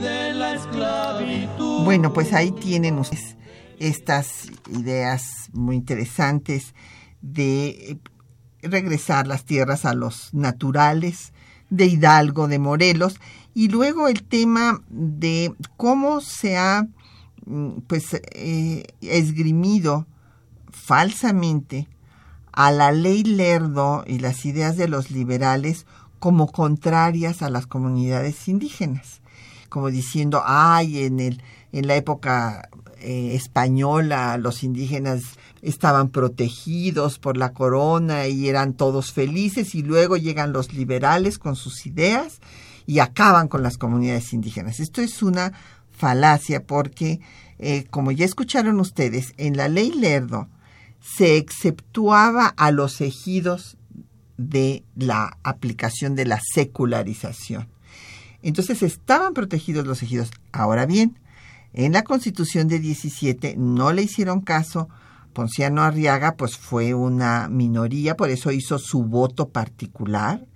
[0.00, 1.84] de la esclavitud.
[1.84, 3.36] Bueno, pues ahí tienen ustedes
[3.82, 6.74] estas ideas muy interesantes
[7.20, 7.98] de eh,
[8.62, 11.32] regresar las tierras a los naturales,
[11.68, 13.18] de Hidalgo, de Morelos,
[13.54, 16.86] y luego el tema de cómo se ha
[17.46, 20.06] mm, pues eh, esgrimido
[20.70, 21.88] falsamente
[22.52, 25.86] a la ley Lerdo y las ideas de los liberales
[26.18, 29.21] como contrarias a las comunidades indígenas
[29.72, 31.42] como diciendo, ay, en, el,
[31.72, 32.68] en la época
[33.00, 35.22] eh, española los indígenas
[35.62, 41.56] estaban protegidos por la corona y eran todos felices y luego llegan los liberales con
[41.56, 42.40] sus ideas
[42.84, 44.78] y acaban con las comunidades indígenas.
[44.78, 45.54] Esto es una
[45.90, 47.20] falacia porque,
[47.58, 50.48] eh, como ya escucharon ustedes, en la ley Lerdo
[51.00, 53.78] se exceptuaba a los ejidos
[54.36, 57.68] de la aplicación de la secularización.
[58.42, 60.30] Entonces estaban protegidos los ejidos.
[60.52, 61.18] Ahora bien,
[61.72, 64.88] en la constitución de 17 no le hicieron caso.
[65.32, 70.46] Ponciano Arriaga pues fue una minoría, por eso hizo su voto particular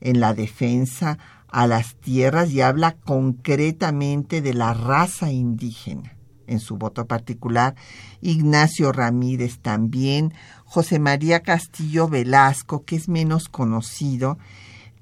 [0.00, 1.18] en la defensa
[1.48, 6.16] a las tierras y habla concretamente de la raza indígena
[6.46, 7.74] en su voto particular,
[8.20, 10.32] Ignacio Ramírez también,
[10.64, 14.38] José María Castillo Velasco, que es menos conocido,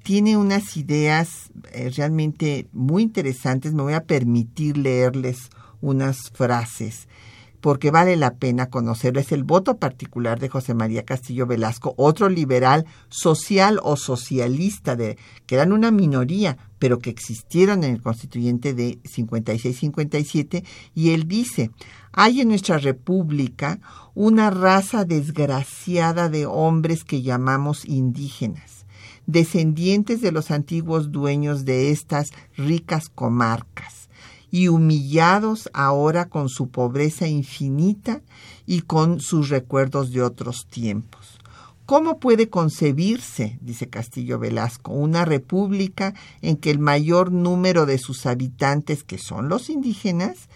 [0.05, 3.73] tiene unas ideas eh, realmente muy interesantes.
[3.73, 5.49] Me voy a permitir leerles
[5.81, 7.07] unas frases
[7.59, 9.19] porque vale la pena conocerlo.
[9.19, 15.17] Es el voto particular de José María Castillo Velasco, otro liberal social o socialista, de,
[15.47, 21.71] que eran una minoría, pero que existieron en el constituyente de 56-57, y él dice,
[22.11, 23.79] hay en nuestra república
[24.13, 28.74] una raza desgraciada de hombres que llamamos indígenas
[29.27, 34.05] descendientes de los antiguos dueños de estas ricas comarcas,
[34.51, 38.21] y humillados ahora con su pobreza infinita
[38.65, 41.39] y con sus recuerdos de otros tiempos.
[41.85, 48.25] ¿Cómo puede concebirse, dice Castillo Velasco, una república en que el mayor número de sus
[48.25, 50.47] habitantes, que son los indígenas,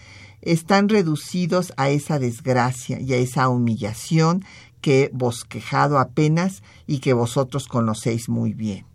[0.42, 4.46] están reducidos a esa desgracia y a esa humillación
[4.82, 8.86] que he bosquejado apenas y que vosotros conocéis muy bien.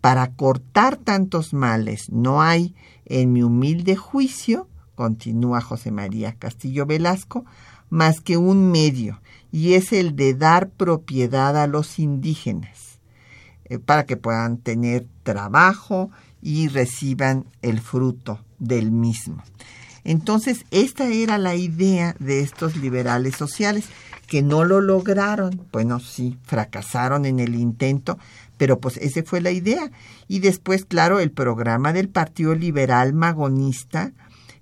[0.00, 2.74] Para cortar tantos males no hay,
[3.06, 7.44] en mi humilde juicio, continúa José María Castillo Velasco,
[7.90, 9.20] más que un medio,
[9.50, 12.98] y es el de dar propiedad a los indígenas,
[13.64, 16.10] eh, para que puedan tener trabajo
[16.42, 19.42] y reciban el fruto del mismo.
[20.04, 23.86] Entonces, esta era la idea de estos liberales sociales
[24.26, 25.66] que no lo lograron.
[25.72, 28.18] Bueno, sí, fracasaron en el intento,
[28.56, 29.90] pero pues esa fue la idea.
[30.28, 34.12] Y después, claro, el programa del Partido Liberal Magonista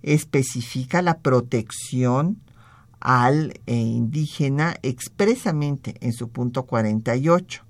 [0.02, 2.38] especifica la protección
[3.00, 7.62] al eh, indígena expresamente en su punto 48.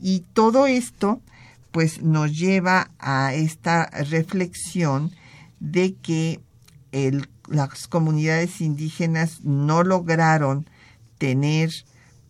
[0.00, 1.20] Y todo esto
[1.70, 5.12] pues nos lleva a esta reflexión
[5.60, 6.40] de que
[7.48, 10.68] las comunidades indígenas no lograron
[11.18, 11.70] tener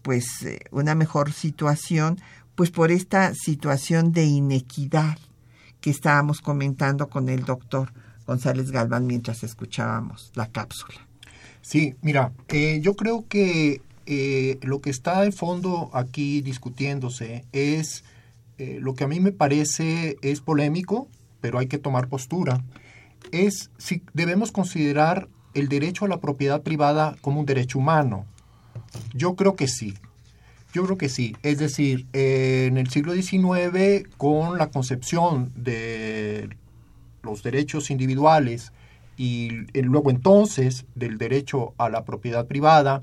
[0.02, 2.20] pues eh, una mejor situación
[2.54, 5.18] pues por esta situación de inequidad
[5.80, 7.92] que estábamos comentando con el doctor
[8.26, 11.06] González Galván mientras escuchábamos la cápsula.
[11.60, 18.04] Sí, mira, eh, yo creo que eh, lo que está de fondo aquí discutiéndose es
[18.58, 21.08] eh, lo que a mí me parece es polémico,
[21.40, 22.64] pero hay que tomar postura,
[23.32, 28.26] es si debemos considerar el derecho a la propiedad privada como un derecho humano.
[29.14, 29.94] Yo creo que sí.
[30.72, 31.34] Yo creo que sí.
[31.42, 36.50] Es decir, en el siglo XIX, con la concepción de
[37.22, 38.72] los derechos individuales
[39.16, 43.02] y luego entonces del derecho a la propiedad privada,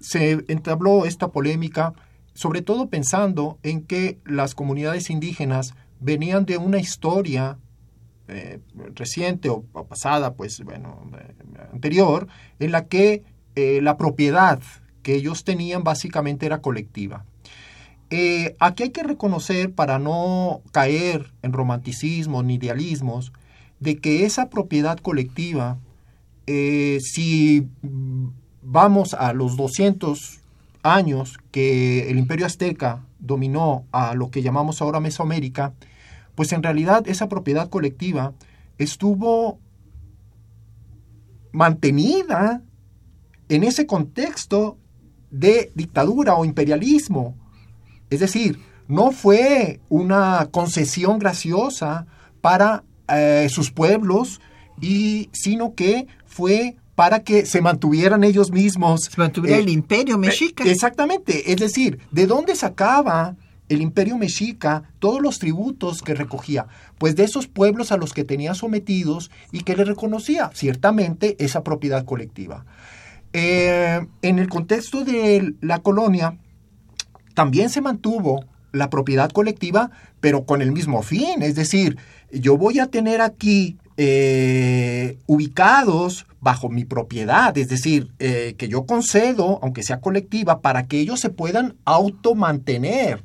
[0.00, 1.94] se entabló esta polémica,
[2.34, 7.58] sobre todo pensando en que las comunidades indígenas venían de una historia
[8.28, 8.60] eh,
[8.94, 11.34] reciente o, pasada, pues bueno, eh,
[11.72, 12.28] anterior,
[12.60, 13.22] en la que
[13.56, 14.60] eh, la propiedad
[15.02, 17.24] que ellos tenían básicamente era colectiva.
[18.60, 23.32] aquí hay que reconocer, para no caer en romanticismo ni idealismos,
[23.80, 25.78] de que esa propiedad colectiva,
[26.46, 27.66] si
[28.62, 30.40] vamos a los 200
[30.82, 35.72] años que el imperio azteca dominó a lo que llamamos ahora Mesoamérica,
[36.34, 38.32] pues en realidad esa propiedad colectiva
[38.78, 39.58] estuvo
[41.52, 42.62] mantenida
[43.48, 44.78] en ese contexto
[45.30, 47.36] de dictadura o imperialismo.
[48.10, 48.58] Es decir,
[48.88, 52.06] no fue una concesión graciosa
[52.40, 54.40] para eh, sus pueblos,
[54.80, 59.02] y, sino que fue para que se mantuvieran ellos mismos.
[59.10, 60.64] Se mantuviera el eh, imperio mexica.
[60.64, 63.36] exactamente, es decir, ¿de dónde sacaba
[63.72, 66.66] el imperio mexica todos los tributos que recogía?
[66.98, 71.64] Pues de esos pueblos a los que tenía sometidos y que le reconocía ciertamente esa
[71.64, 72.64] propiedad colectiva.
[73.32, 76.36] Eh, en el contexto de la colonia,
[77.34, 81.98] también se mantuvo la propiedad colectiva, pero con el mismo fin, es decir,
[82.30, 88.86] yo voy a tener aquí eh, ubicados bajo mi propiedad, es decir, eh, que yo
[88.86, 93.22] concedo, aunque sea colectiva, para que ellos se puedan automantener.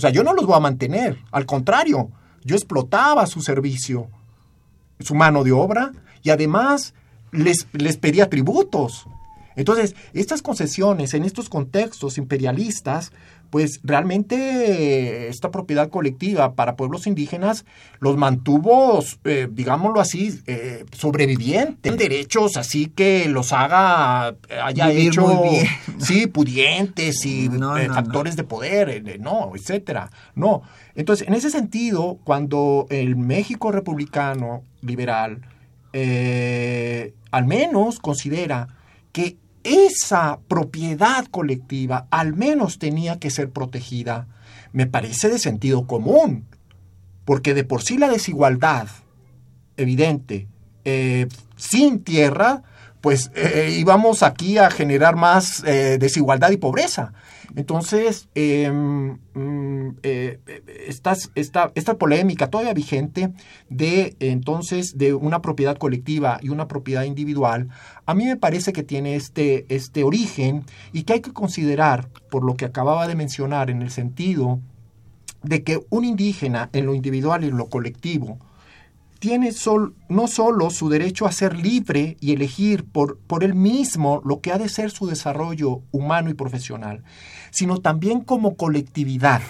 [0.00, 2.10] O sea, yo no los voy a mantener, al contrario,
[2.42, 4.08] yo explotaba su servicio,
[4.98, 5.92] su mano de obra,
[6.22, 6.94] y además
[7.32, 9.06] les, les pedía tributos.
[9.56, 13.12] Entonces, estas concesiones en estos contextos imperialistas
[13.50, 17.64] pues realmente esta propiedad colectiva para pueblos indígenas
[17.98, 25.42] los mantuvo, eh, digámoslo así, eh, sobrevivientes, derechos así que los haga, haya hecho,
[25.98, 30.62] sí, pudientes y eh, factores de poder, no, etcétera, no.
[30.94, 35.40] Entonces, en ese sentido, cuando el México republicano liberal
[35.92, 38.68] al menos considera
[39.12, 44.26] que esa propiedad colectiva al menos tenía que ser protegida,
[44.72, 46.46] me parece de sentido común,
[47.24, 48.88] porque de por sí la desigualdad
[49.76, 50.46] evidente,
[50.84, 52.62] eh, sin tierra,
[53.00, 57.12] pues eh, íbamos aquí a generar más eh, desigualdad y pobreza.
[57.56, 60.38] Entonces, em, mm, eh,
[60.86, 63.32] esta, esta, polémica todavía vigente
[63.68, 67.68] de entonces de una propiedad colectiva y una propiedad individual,
[68.06, 72.44] a mí me parece que tiene este, este origen y que hay que considerar, por
[72.44, 74.60] lo que acababa de mencionar, en el sentido
[75.42, 78.38] de que un indígena en lo individual y en lo colectivo,
[79.20, 84.22] tiene sol, no solo su derecho a ser libre y elegir por, por él mismo
[84.24, 87.04] lo que ha de ser su desarrollo humano y profesional,
[87.50, 89.42] sino también como colectividad,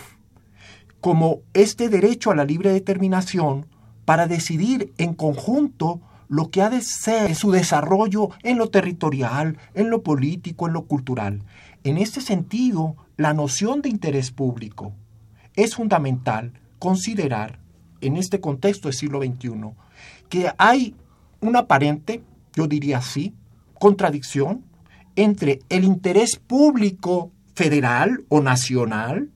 [1.01, 3.67] como este derecho a la libre determinación
[4.05, 9.91] para decidir en conjunto lo que ha de ser su desarrollo en lo territorial, en
[9.91, 11.43] lo político, en lo cultural.
[11.83, 14.93] En este sentido, la noción de interés público
[15.57, 17.59] es fundamental considerar
[18.01, 19.75] en este contexto del siglo XXI,
[20.29, 20.95] que hay
[21.41, 22.23] una aparente,
[22.55, 23.35] yo diría así,
[23.79, 24.65] contradicción
[25.17, 29.29] entre el interés público federal o nacional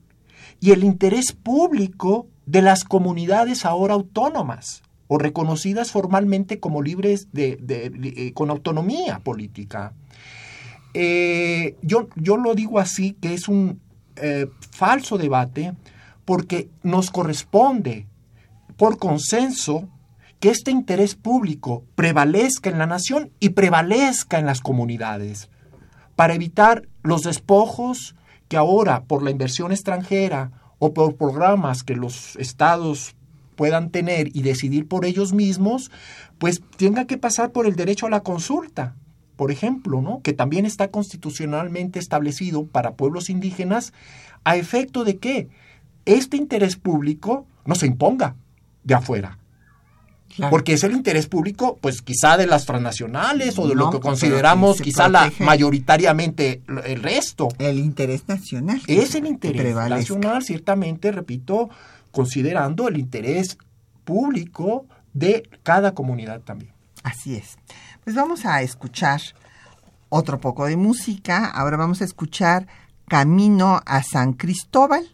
[0.59, 7.59] y el interés público de las comunidades ahora autónomas o reconocidas formalmente como libres de,
[7.69, 9.93] eh, con autonomía política.
[10.95, 13.79] Eh, yo, yo, lo digo así, que es un
[14.15, 15.73] eh, falso debate
[16.23, 18.07] porque nos corresponde
[18.75, 19.87] por consenso
[20.39, 25.47] que este interés público prevalezca en la nación y prevalezca en las comunidades,
[26.15, 28.15] para evitar los despojos
[28.47, 33.15] que ahora por la inversión extranjera o por programas que los estados
[33.55, 35.91] puedan tener y decidir por ellos mismos,
[36.37, 38.95] pues tenga que pasar por el derecho a la consulta,
[39.35, 40.21] por ejemplo, ¿no?
[40.21, 43.93] que también está constitucionalmente establecido para pueblos indígenas,
[44.43, 45.49] a efecto de qué?
[46.05, 48.35] este interés público no se imponga
[48.83, 49.39] de afuera.
[50.49, 54.81] Porque es el interés público, pues quizá de las transnacionales o de lo que consideramos
[54.81, 57.47] quizá la mayoritariamente el resto.
[57.57, 58.81] El interés nacional.
[58.87, 61.69] Es el interés nacional, ciertamente, repito,
[62.11, 63.57] considerando el interés
[64.03, 66.71] público de cada comunidad también.
[67.03, 67.57] Así es.
[68.03, 69.21] Pues vamos a escuchar
[70.09, 71.45] otro poco de música.
[71.45, 72.67] Ahora vamos a escuchar
[73.07, 75.07] Camino a San Cristóbal,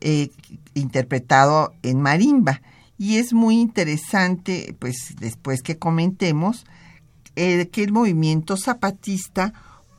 [0.00, 0.30] eh,
[0.74, 2.60] interpretado en marimba.
[2.98, 6.66] Y es muy interesante, pues después que comentemos,
[7.36, 9.52] eh, que el movimiento zapatista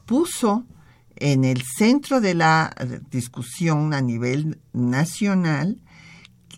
[0.06, 0.66] puso
[1.16, 2.76] en el centro de la
[3.10, 5.82] discusión a nivel nacional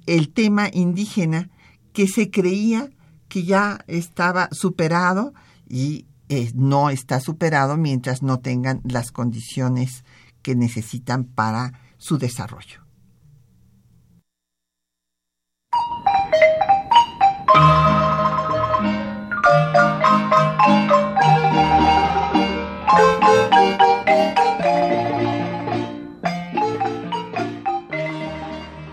[0.05, 1.49] el tema indígena
[1.93, 2.89] que se creía
[3.27, 5.33] que ya estaba superado
[5.67, 10.03] y eh, no está superado mientras no tengan las condiciones
[10.41, 12.80] que necesitan para su desarrollo.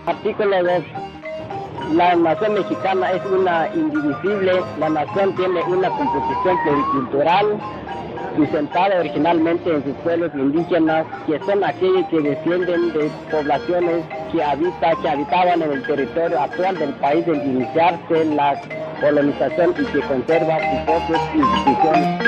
[0.05, 0.83] Artículo 2.
[1.93, 7.59] La nación mexicana es una indivisible, la nación tiene una composición pluricultural
[8.35, 14.95] sustentada originalmente en sus pueblos indígenas, que son aquellos que descienden de poblaciones que, habita,
[15.01, 18.59] que habitaban en el territorio actual del país de iniciarse la
[19.01, 22.19] colonización y que conserva sus propias instituciones.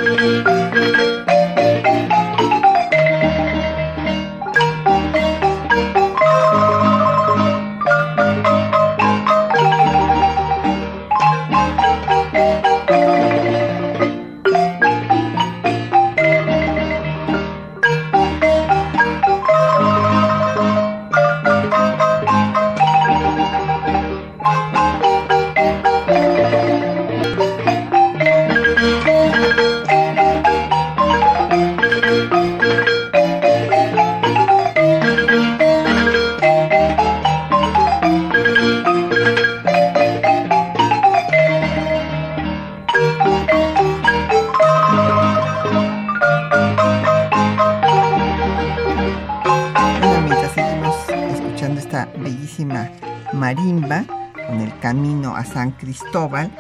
[55.82, 56.52] Cristóbal,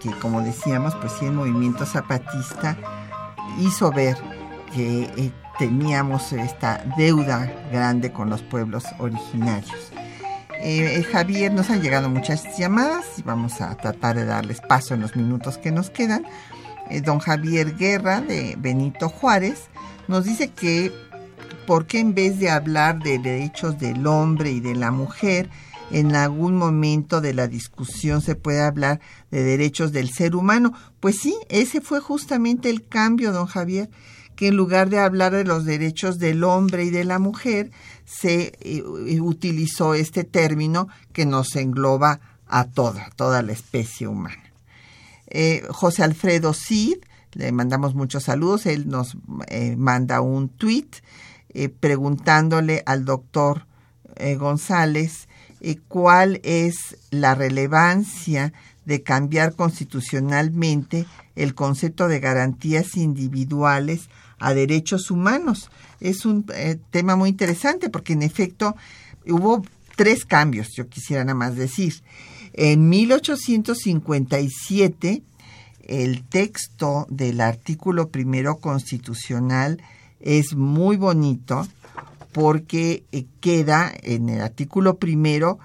[0.00, 2.76] que como decíamos, pues sí, el movimiento zapatista
[3.58, 4.16] hizo ver
[4.72, 9.90] que eh, teníamos esta deuda grande con los pueblos originarios.
[10.60, 15.00] Eh, Javier, nos han llegado muchas llamadas y vamos a tratar de darles paso en
[15.00, 16.24] los minutos que nos quedan.
[16.90, 19.68] Eh, don Javier Guerra de Benito Juárez
[20.08, 20.92] nos dice que
[21.66, 25.50] por qué en vez de hablar de derechos del hombre y de la mujer,
[25.90, 30.72] en algún momento de la discusión se puede hablar de derechos del ser humano.
[31.00, 33.90] Pues sí, ese fue justamente el cambio, don Javier,
[34.34, 37.70] que en lugar de hablar de los derechos del hombre y de la mujer,
[38.04, 38.82] se eh,
[39.20, 44.52] utilizó este término que nos engloba a toda, toda la especie humana.
[45.28, 46.98] Eh, José Alfredo Cid,
[47.32, 49.16] le mandamos muchos saludos, él nos
[49.48, 50.88] eh, manda un tweet
[51.80, 53.66] preguntándole al doctor
[54.38, 55.25] González
[55.88, 58.52] cuál es la relevancia
[58.84, 65.70] de cambiar constitucionalmente el concepto de garantías individuales a derechos humanos.
[66.00, 68.76] Es un eh, tema muy interesante porque en efecto
[69.26, 69.64] hubo
[69.96, 71.94] tres cambios, yo quisiera nada más decir.
[72.52, 75.22] En 1857,
[75.86, 79.82] el texto del artículo primero constitucional
[80.20, 81.66] es muy bonito
[82.36, 85.58] porque eh, queda en el artículo primero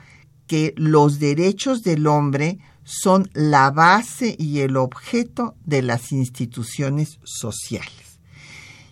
[0.47, 8.19] que los derechos del hombre son la base y el objeto de las instituciones sociales.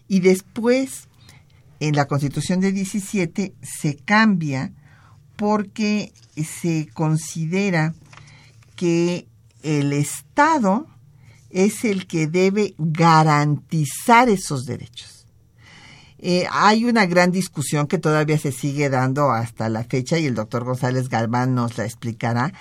[0.09, 1.07] Y después,
[1.80, 4.73] en la Constitución de 17, se cambia
[5.38, 7.95] porque se considera
[8.75, 9.25] que
[9.63, 10.86] el Estado
[11.49, 15.18] es el que debe garantizar esos derechos.
[16.22, 20.36] Eh, hay una gran discusión que todavía se sigue dando hasta la fecha y el
[20.36, 22.53] doctor González Galván nos la explicará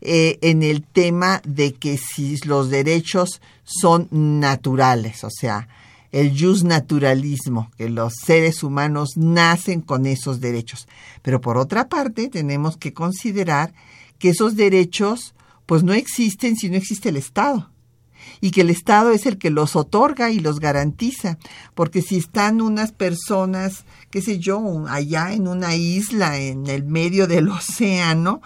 [0.00, 5.68] eh, en el tema de que si los derechos son naturales, o sea,
[6.12, 10.86] el jus naturalismo, que los seres humanos nacen con esos derechos.
[11.22, 13.72] Pero por otra parte, tenemos que considerar
[14.18, 15.34] que esos derechos
[15.66, 17.71] pues no existen si no existe el Estado.
[18.42, 21.38] Y que el Estado es el que los otorga y los garantiza,
[21.76, 27.28] porque si están unas personas, qué sé yo, allá en una isla en el medio
[27.28, 28.42] del océano,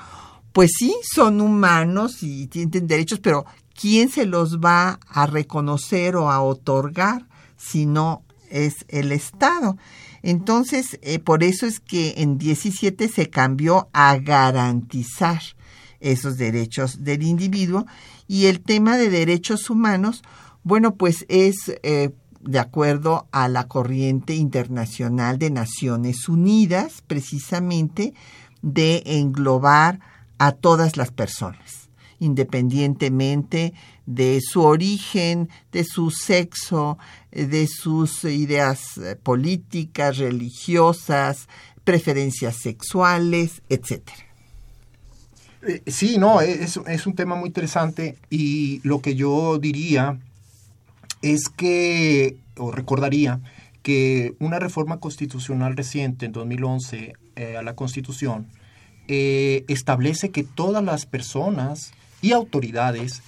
[0.53, 6.30] pues sí, son humanos y tienen derechos, pero ¿quién se los va a reconocer o
[6.30, 7.26] a otorgar
[7.57, 9.78] si no es el Estado?
[10.22, 15.40] Entonces, eh, por eso es que en 17 se cambió a garantizar
[16.01, 17.86] esos derechos del individuo
[18.28, 20.22] y el tema de derechos humanos,
[20.62, 22.10] bueno, pues es eh,
[22.40, 28.14] de acuerdo a la corriente internacional de Naciones Unidas, precisamente
[28.62, 30.00] de englobar
[30.38, 33.74] a todas las personas, independientemente
[34.06, 36.98] de su origen, de su sexo,
[37.30, 41.48] de sus ideas eh, políticas, religiosas,
[41.84, 44.25] preferencias sexuales, etcétera.
[45.66, 50.18] Eh, sí, no, es, es, un tema muy interesante y lo que yo diría
[51.22, 53.40] es que, o recordaría,
[53.82, 58.48] que una reforma constitucional reciente en 2011 eh, a la Constitución
[59.08, 61.92] eh, establece que todas las personas
[62.22, 63.22] y autoridades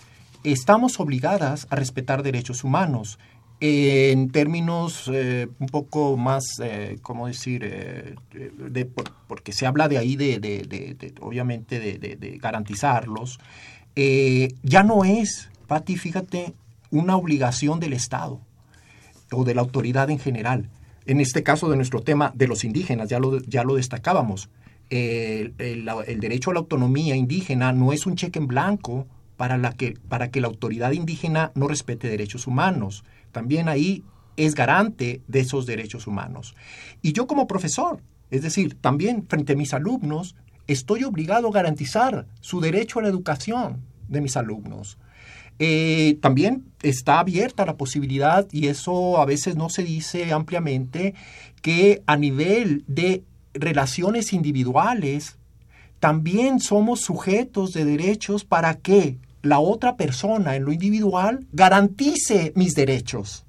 [0.45, 3.19] estamos obligadas a respetar derechos humanos
[3.61, 7.63] en términos eh, un poco más, eh, ¿cómo decir?
[7.65, 8.85] Eh, de,
[9.27, 13.39] porque se habla de ahí de, de, obviamente, de, garantizarlos,
[13.95, 16.55] ya no es, Pati, fíjate,
[16.93, 18.41] una obligación del Estado
[19.33, 20.71] o de la autoridad en general.
[21.05, 24.51] En este caso de nuestro tema de los indígenas, ya lo, ya lo destacábamos.
[24.89, 29.07] el, el derecho a la autonomía indígena no es un cheque en blanco
[29.37, 34.05] para, la que, para que la autoridad indígena no respete derechos humanos también ahí
[34.37, 36.55] es garante de esos derechos humanos.
[37.03, 38.01] Y yo como profesor,
[38.31, 43.09] es decir, también frente a mis alumnos, estoy obligado a garantizar su derecho a la
[43.09, 44.99] educación de mis alumnos.
[45.59, 51.15] Eh, también está abierta la posibilidad, y eso a veces no se dice ampliamente,
[51.63, 53.25] que a nivel de
[53.55, 55.37] relaciones individuales,
[55.99, 59.19] también somos sujetos de derechos para que
[59.49, 63.45] la otra persona en lo individual garantice mis derechos.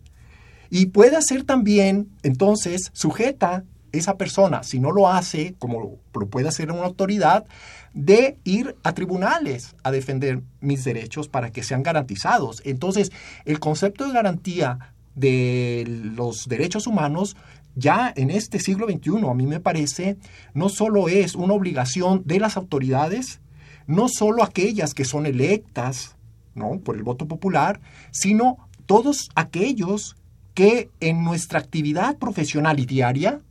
[0.69, 6.47] Y puede ser también, entonces, sujeta esa persona, si no lo hace, como lo puede
[6.47, 7.45] hacer una autoridad,
[7.93, 12.61] de ir a tribunales a defender mis derechos para que sean garantizados.
[12.65, 13.11] Entonces,
[13.45, 17.35] el concepto de garantía de los derechos humanos
[17.75, 20.17] ya en este siglo XXI, a mí me parece,
[20.53, 23.39] no solo es una obligación de las autoridades,
[23.89, 26.15] no solo aquellas que son electas
[26.53, 26.79] ¿no?
[26.79, 27.81] por el voto popular,
[28.11, 30.15] sino todos aquellos
[30.53, 33.41] que en nuestra actividad profesional y diaria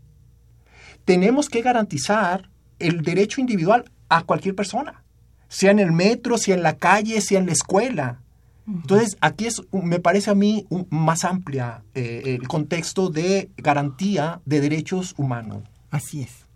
[1.04, 5.02] tenemos que garantizar el derecho individual a cualquier persona,
[5.48, 8.20] sea en el metro, sea en la calle, sea en la escuela.
[8.64, 14.60] Entonces, aquí es, me parece a mí más amplia eh, el contexto de garantía de
[14.60, 15.64] derechos humanos.
[15.90, 16.47] Así es.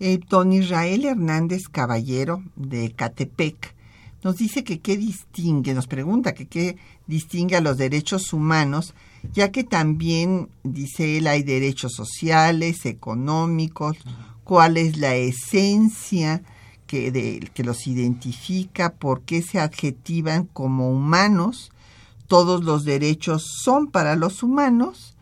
[0.00, 3.74] Eh, don Israel Hernández Caballero de Catepec
[4.22, 6.76] nos dice que qué distingue, nos pregunta que qué
[7.06, 8.94] distingue a los derechos humanos,
[9.32, 13.96] ya que también, dice él, hay derechos sociales, económicos,
[14.44, 16.42] cuál es la esencia
[16.86, 21.70] que, de, que los identifica, por qué se adjetivan como humanos,
[22.26, 25.16] todos los derechos son para los humanos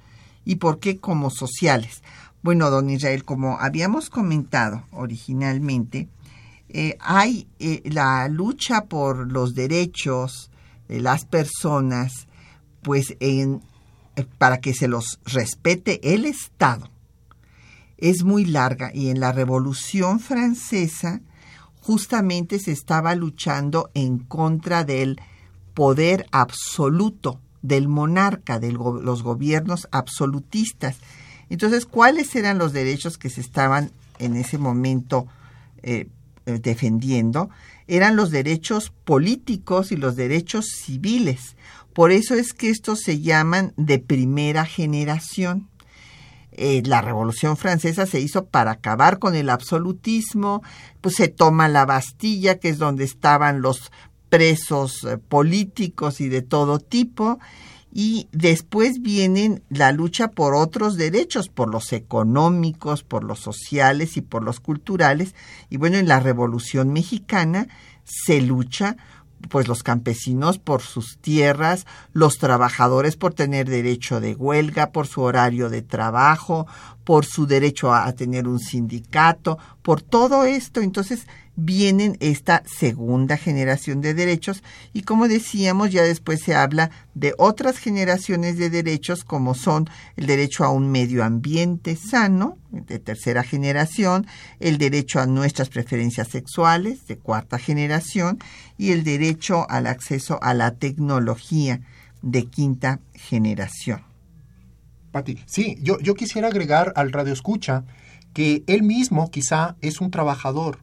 [0.45, 2.03] y por qué como sociales.
[2.47, 6.09] Bueno, don Israel, como habíamos comentado originalmente,
[6.69, 10.53] eh, hay eh, la lucha por los derechos
[10.87, 12.29] de las personas,
[12.83, 13.63] pues en,
[14.15, 16.89] eh, para que se los respete el Estado,
[17.99, 21.23] es muy larga y en la Revolución Francesa
[21.81, 25.21] justamente se estaba luchando en contra del
[25.75, 30.99] poder absoluto del monarca, de los gobiernos absolutistas.
[31.49, 35.27] Entonces, ¿cuáles eran los derechos que se estaban en ese momento
[35.83, 36.09] eh,
[36.47, 37.51] eh, defendiendo?
[37.87, 41.57] Eran los derechos políticos y los derechos civiles.
[41.93, 45.69] Por eso es que estos se llaman de primera generación.
[46.53, 50.63] Eh, la Revolución Francesa se hizo para acabar con el absolutismo,
[51.01, 53.93] pues se toma la Bastilla, que es donde estaban los
[54.31, 57.39] presos políticos y de todo tipo,
[57.99, 64.21] y después vienen la lucha por otros derechos, por los económicos, por los sociales y
[64.21, 65.35] por los culturales.
[65.71, 67.69] Y bueno, en la Revolución Mexicana
[68.05, 68.99] se lucha
[69.49, 75.23] pues los campesinos por sus tierras, los trabajadores por tener derecho de huelga, por su
[75.23, 76.67] horario de trabajo,
[77.03, 81.27] por su derecho a, tener un sindicato, por todo esto, entonces
[81.57, 87.79] vienen esta segunda generación de derechos y como decíamos, ya después se habla de otras
[87.79, 94.27] generaciones de derechos como son el derecho a un medio ambiente sano, de tercera generación,
[94.61, 98.39] el derecho a nuestras preferencias sexuales, de cuarta generación,
[98.77, 101.81] y el derecho al acceso a la tecnología,
[102.23, 104.03] de quinta generación.
[105.13, 107.85] Pati, sí, yo, yo quisiera agregar al radio escucha
[108.35, 110.81] que él mismo quizá es un trabajador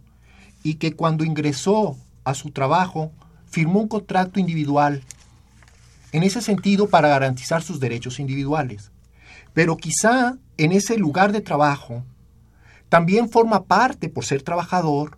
[0.64, 3.11] y que cuando ingresó a su trabajo
[3.45, 5.03] firmó un contrato individual
[6.11, 8.91] en ese sentido para garantizar sus derechos individuales.
[9.53, 12.03] Pero quizá en ese lugar de trabajo
[12.89, 15.18] también forma parte, por ser trabajador,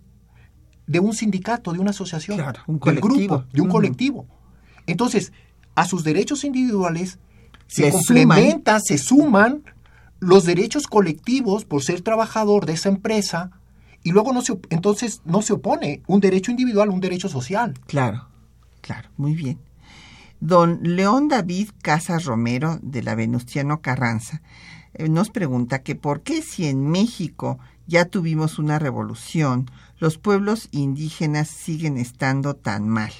[0.87, 4.25] de un sindicato, de una asociación, un del grupo, de un colectivo.
[4.87, 5.33] Entonces,
[5.75, 7.19] a sus derechos individuales
[7.67, 9.63] se, complementan, se suman
[10.19, 13.51] los derechos colectivos por ser trabajador de esa empresa
[14.05, 17.73] y luego no se, entonces no se opone un derecho individual a un derecho social.
[17.87, 18.27] Claro,
[18.81, 19.59] claro, muy bien.
[20.39, 24.43] Don León David Casas Romero de la Venustiano Carranza
[24.93, 30.67] eh, nos pregunta que por qué si en México ya tuvimos una revolución, los pueblos
[30.69, 33.11] indígenas siguen estando tan mal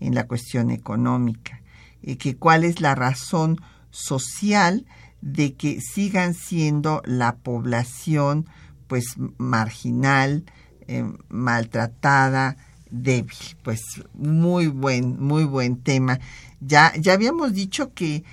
[0.00, 1.62] en la cuestión económica,
[2.02, 3.58] y que cuál es la razón
[3.90, 4.84] social
[5.22, 8.46] de que sigan siendo la población
[8.90, 10.44] pues marginal,
[10.88, 12.56] eh, maltratada,
[12.90, 13.38] débil.
[13.62, 13.80] Pues
[14.14, 16.18] muy buen, muy buen tema.
[16.60, 18.24] Ya, ya habíamos dicho que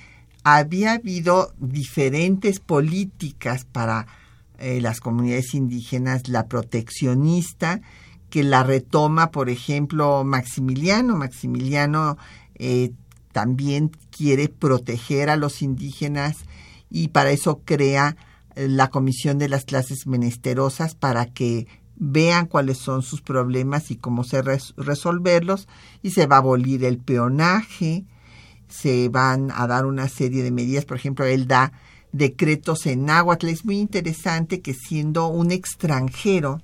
[0.44, 4.08] había habido diferentes políticas para
[4.58, 7.82] eh, las comunidades indígenas, la proteccionista,
[8.32, 11.16] que la retoma, por ejemplo, Maximiliano.
[11.16, 12.18] Maximiliano
[12.56, 12.94] eh,
[13.32, 16.38] también quiere proteger a los indígenas
[16.90, 18.18] y para eso crea
[18.58, 24.24] la Comisión de las Clases Menesterosas para que vean cuáles son sus problemas y cómo
[24.24, 25.68] se resolverlos
[26.02, 28.06] y se va a abolir el peonaje,
[28.68, 31.72] se van a dar una serie de medidas, por ejemplo, él da
[32.12, 33.48] decretos en náhuatl.
[33.48, 36.62] Es muy interesante que siendo un extranjero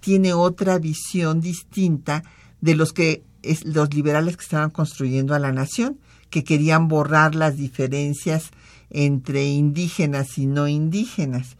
[0.00, 2.22] tiene otra visión distinta
[2.60, 3.22] de los que
[3.64, 5.98] los liberales que estaban construyendo a la nación,
[6.30, 8.50] que querían borrar las diferencias
[8.90, 11.56] entre indígenas y no indígenas.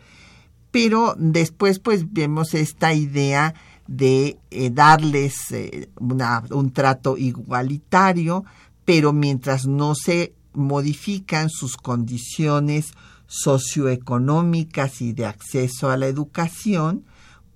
[0.71, 3.55] Pero después pues vemos esta idea
[3.87, 8.45] de eh, darles eh, un trato igualitario,
[8.85, 12.93] pero mientras no se modifican sus condiciones
[13.27, 17.05] socioeconómicas y de acceso a la educación,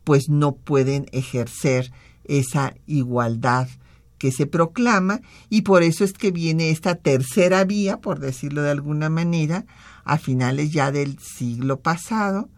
[0.04, 1.92] pues no pueden ejercer
[2.24, 3.68] esa igualdad
[4.20, 8.70] que se proclama y por eso es que viene esta tercera vía, por decirlo de
[8.70, 9.64] alguna manera,
[10.04, 12.50] a finales ya del siglo pasado,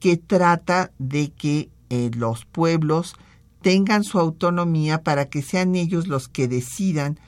[0.00, 3.14] que trata de que eh, los pueblos
[3.62, 7.20] tengan su autonomía para que sean ellos los que decidan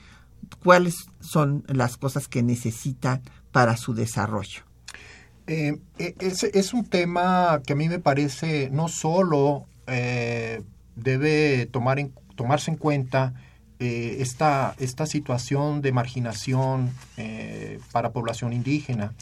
[0.61, 3.21] cuáles son las cosas que necesitan
[3.53, 4.63] para su desarrollo.
[5.47, 10.63] Eh, e, es, un tema que a mí me parece no solo eh,
[10.97, 13.33] debe tomarse en cuenta
[13.79, 19.13] eh, esta, esta situación de marginación eh, para población indígena,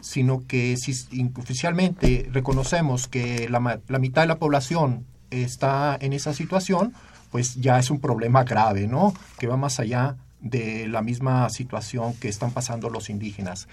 [0.00, 0.92] sino que si
[1.36, 6.92] oficialmente reconocemos que la, la, mitad de la población está en esa situación,
[7.30, 9.14] pues ya es un problema grave, ¿no?
[9.38, 13.66] Que va más allá de la misma situación que están pasando los indígenas.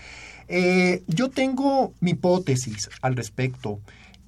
[0.47, 3.79] Eh, yo tengo mi hipótesis al respecto.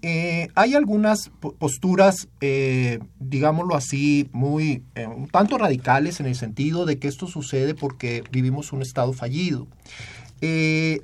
[0.06, 6.86] Eh, hay algunas posturas, eh, digámoslo así, muy eh, un tanto radicales en el sentido
[6.86, 9.66] de que esto sucede porque vivimos un estado fallido.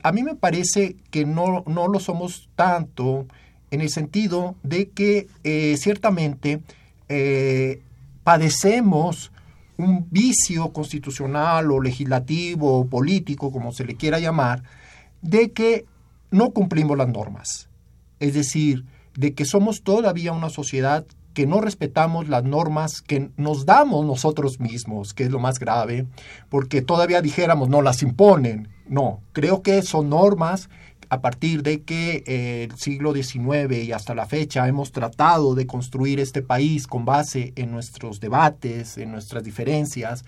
[0.03, 3.25] a mí me parece que no, no lo somos tanto
[3.71, 5.27] en el sentido de que
[5.77, 6.59] ciertamente
[8.25, 9.31] padecemos
[9.77, 14.63] un vicio constitucional o legislativo o político, como se le quiera llamar,
[15.21, 15.85] de que
[16.31, 17.68] no cumplimos las normas
[18.19, 23.65] es decir, de que somos todavía una sociedad que no respetamos las normas que nos
[23.65, 26.05] damos nosotros mismos, que es lo más grave,
[26.49, 28.69] porque todavía dijéramos no las imponen.
[28.87, 30.69] No, creo que son normas
[31.09, 35.65] a partir de que eh, el siglo XIX y hasta la fecha hemos tratado de
[35.65, 40.23] construir este país con base en nuestros debates, en nuestras diferencias,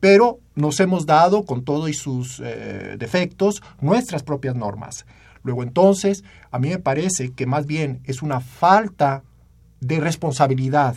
[0.00, 5.06] pero nos hemos dado, con todo y sus eh, defectos, nuestras propias normas.
[5.42, 9.22] Luego entonces, a mí me parece que más bien es una falta
[9.80, 10.96] de responsabilidad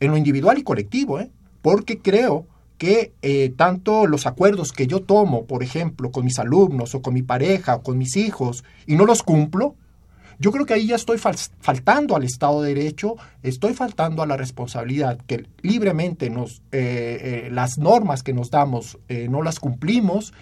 [0.00, 1.30] en lo individual y colectivo, ¿eh?
[1.62, 2.46] porque creo
[2.78, 7.14] que eh, tanto los acuerdos que yo tomo, por ejemplo, con mis alumnos o con
[7.14, 9.74] mi pareja o con mis hijos, y no los cumplo,
[10.38, 14.36] Yo creo que ahí ya estoy faltando al Estado de Derecho, estoy faltando a la
[14.36, 18.98] responsabilidad que libremente nos, eh, eh, las normas que nos damos
[19.30, 20.34] no las cumplimos.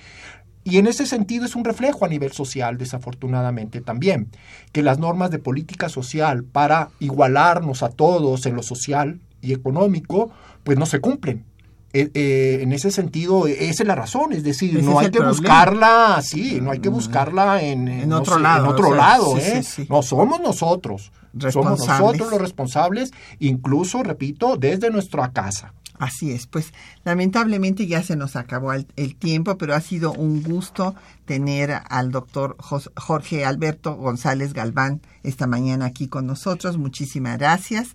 [0.65, 4.31] Y en ese sentido es un reflejo a nivel social, desafortunadamente también,
[4.73, 10.31] que las normas de política social para igualarnos a todos en lo social y económico,
[10.65, 11.45] pues no se cumplen.
[11.93, 16.17] Eh, eh, en ese sentido, esa es la razón, es decir, no hay que buscarla
[16.17, 18.65] así, no hay que buscarla en, otro lado.
[18.65, 19.63] En otro lado, ¿eh?
[19.89, 21.13] No, somos nosotros.
[21.51, 25.73] Somos nosotros los responsables, incluso, repito, desde nuestra casa.
[25.99, 26.73] Así es, pues
[27.05, 32.57] lamentablemente ya se nos acabó el, tiempo, pero ha sido un gusto tener al doctor
[32.59, 36.79] Jorge Alberto González Galván esta mañana aquí con nosotros.
[36.79, 37.95] Muchísimas gracias.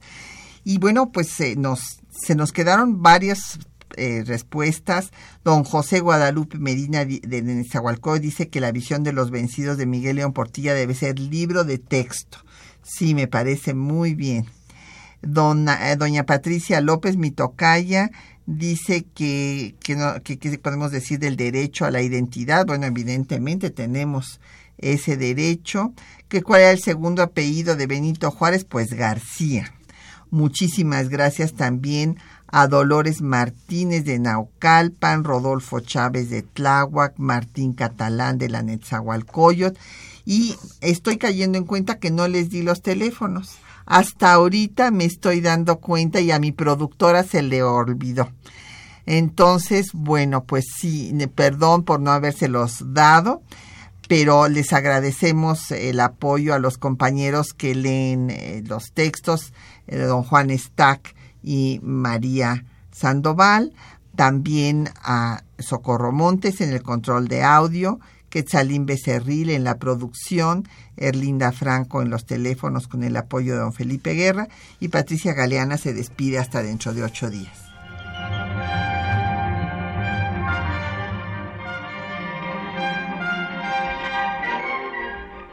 [0.63, 3.59] Y bueno, pues nos, se nos quedaron varias
[3.97, 5.11] eh, respuestas.
[5.43, 10.17] Don José Guadalupe Medina de Nezahualcóyotl dice que la visión de los vencidos de Miguel
[10.17, 12.37] León Portilla debe ser libro de texto.
[12.81, 14.45] Sí, me parece muy bien.
[15.21, 18.11] Dona, eh, doña Patricia López Mitocaya
[18.45, 22.65] dice que, que, no, que, podemos decir del derecho a la identidad.
[22.65, 24.39] Bueno, evidentemente tenemos
[24.77, 25.93] ese derecho.
[26.27, 28.65] que ¿Cuál era el segundo apellido de Benito Juárez?
[28.65, 29.73] Pues García.
[30.31, 32.17] Muchísimas gracias también
[32.47, 39.77] a Dolores Martínez de Naucalpan, Rodolfo Chávez de Tláhuac, Martín Catalán de la Netzahualcoyot.
[40.25, 43.57] Y estoy cayendo en cuenta que no les di los teléfonos.
[43.89, 48.29] Hasta ahorita me estoy dando cuenta y a mi productora se le olvidó.
[49.07, 53.41] Entonces, bueno, pues sí, perdón por no habérselos dado,
[54.07, 59.53] pero les agradecemos el apoyo a los compañeros que leen eh, los textos,
[59.87, 63.73] eh, don Juan Stack y María Sandoval,
[64.15, 70.67] también a Socorro Montes en el control de audio, Quetzalín Becerril en la producción,
[70.99, 74.47] Erlinda Franco en los teléfonos con el apoyo de don Felipe Guerra
[74.79, 77.65] y Patricia Galeana se despide hasta dentro de ocho días.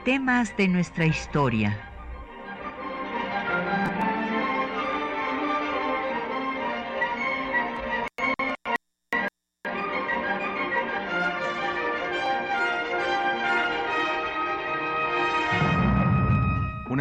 [0.05, 1.96] Temas de nuestra historia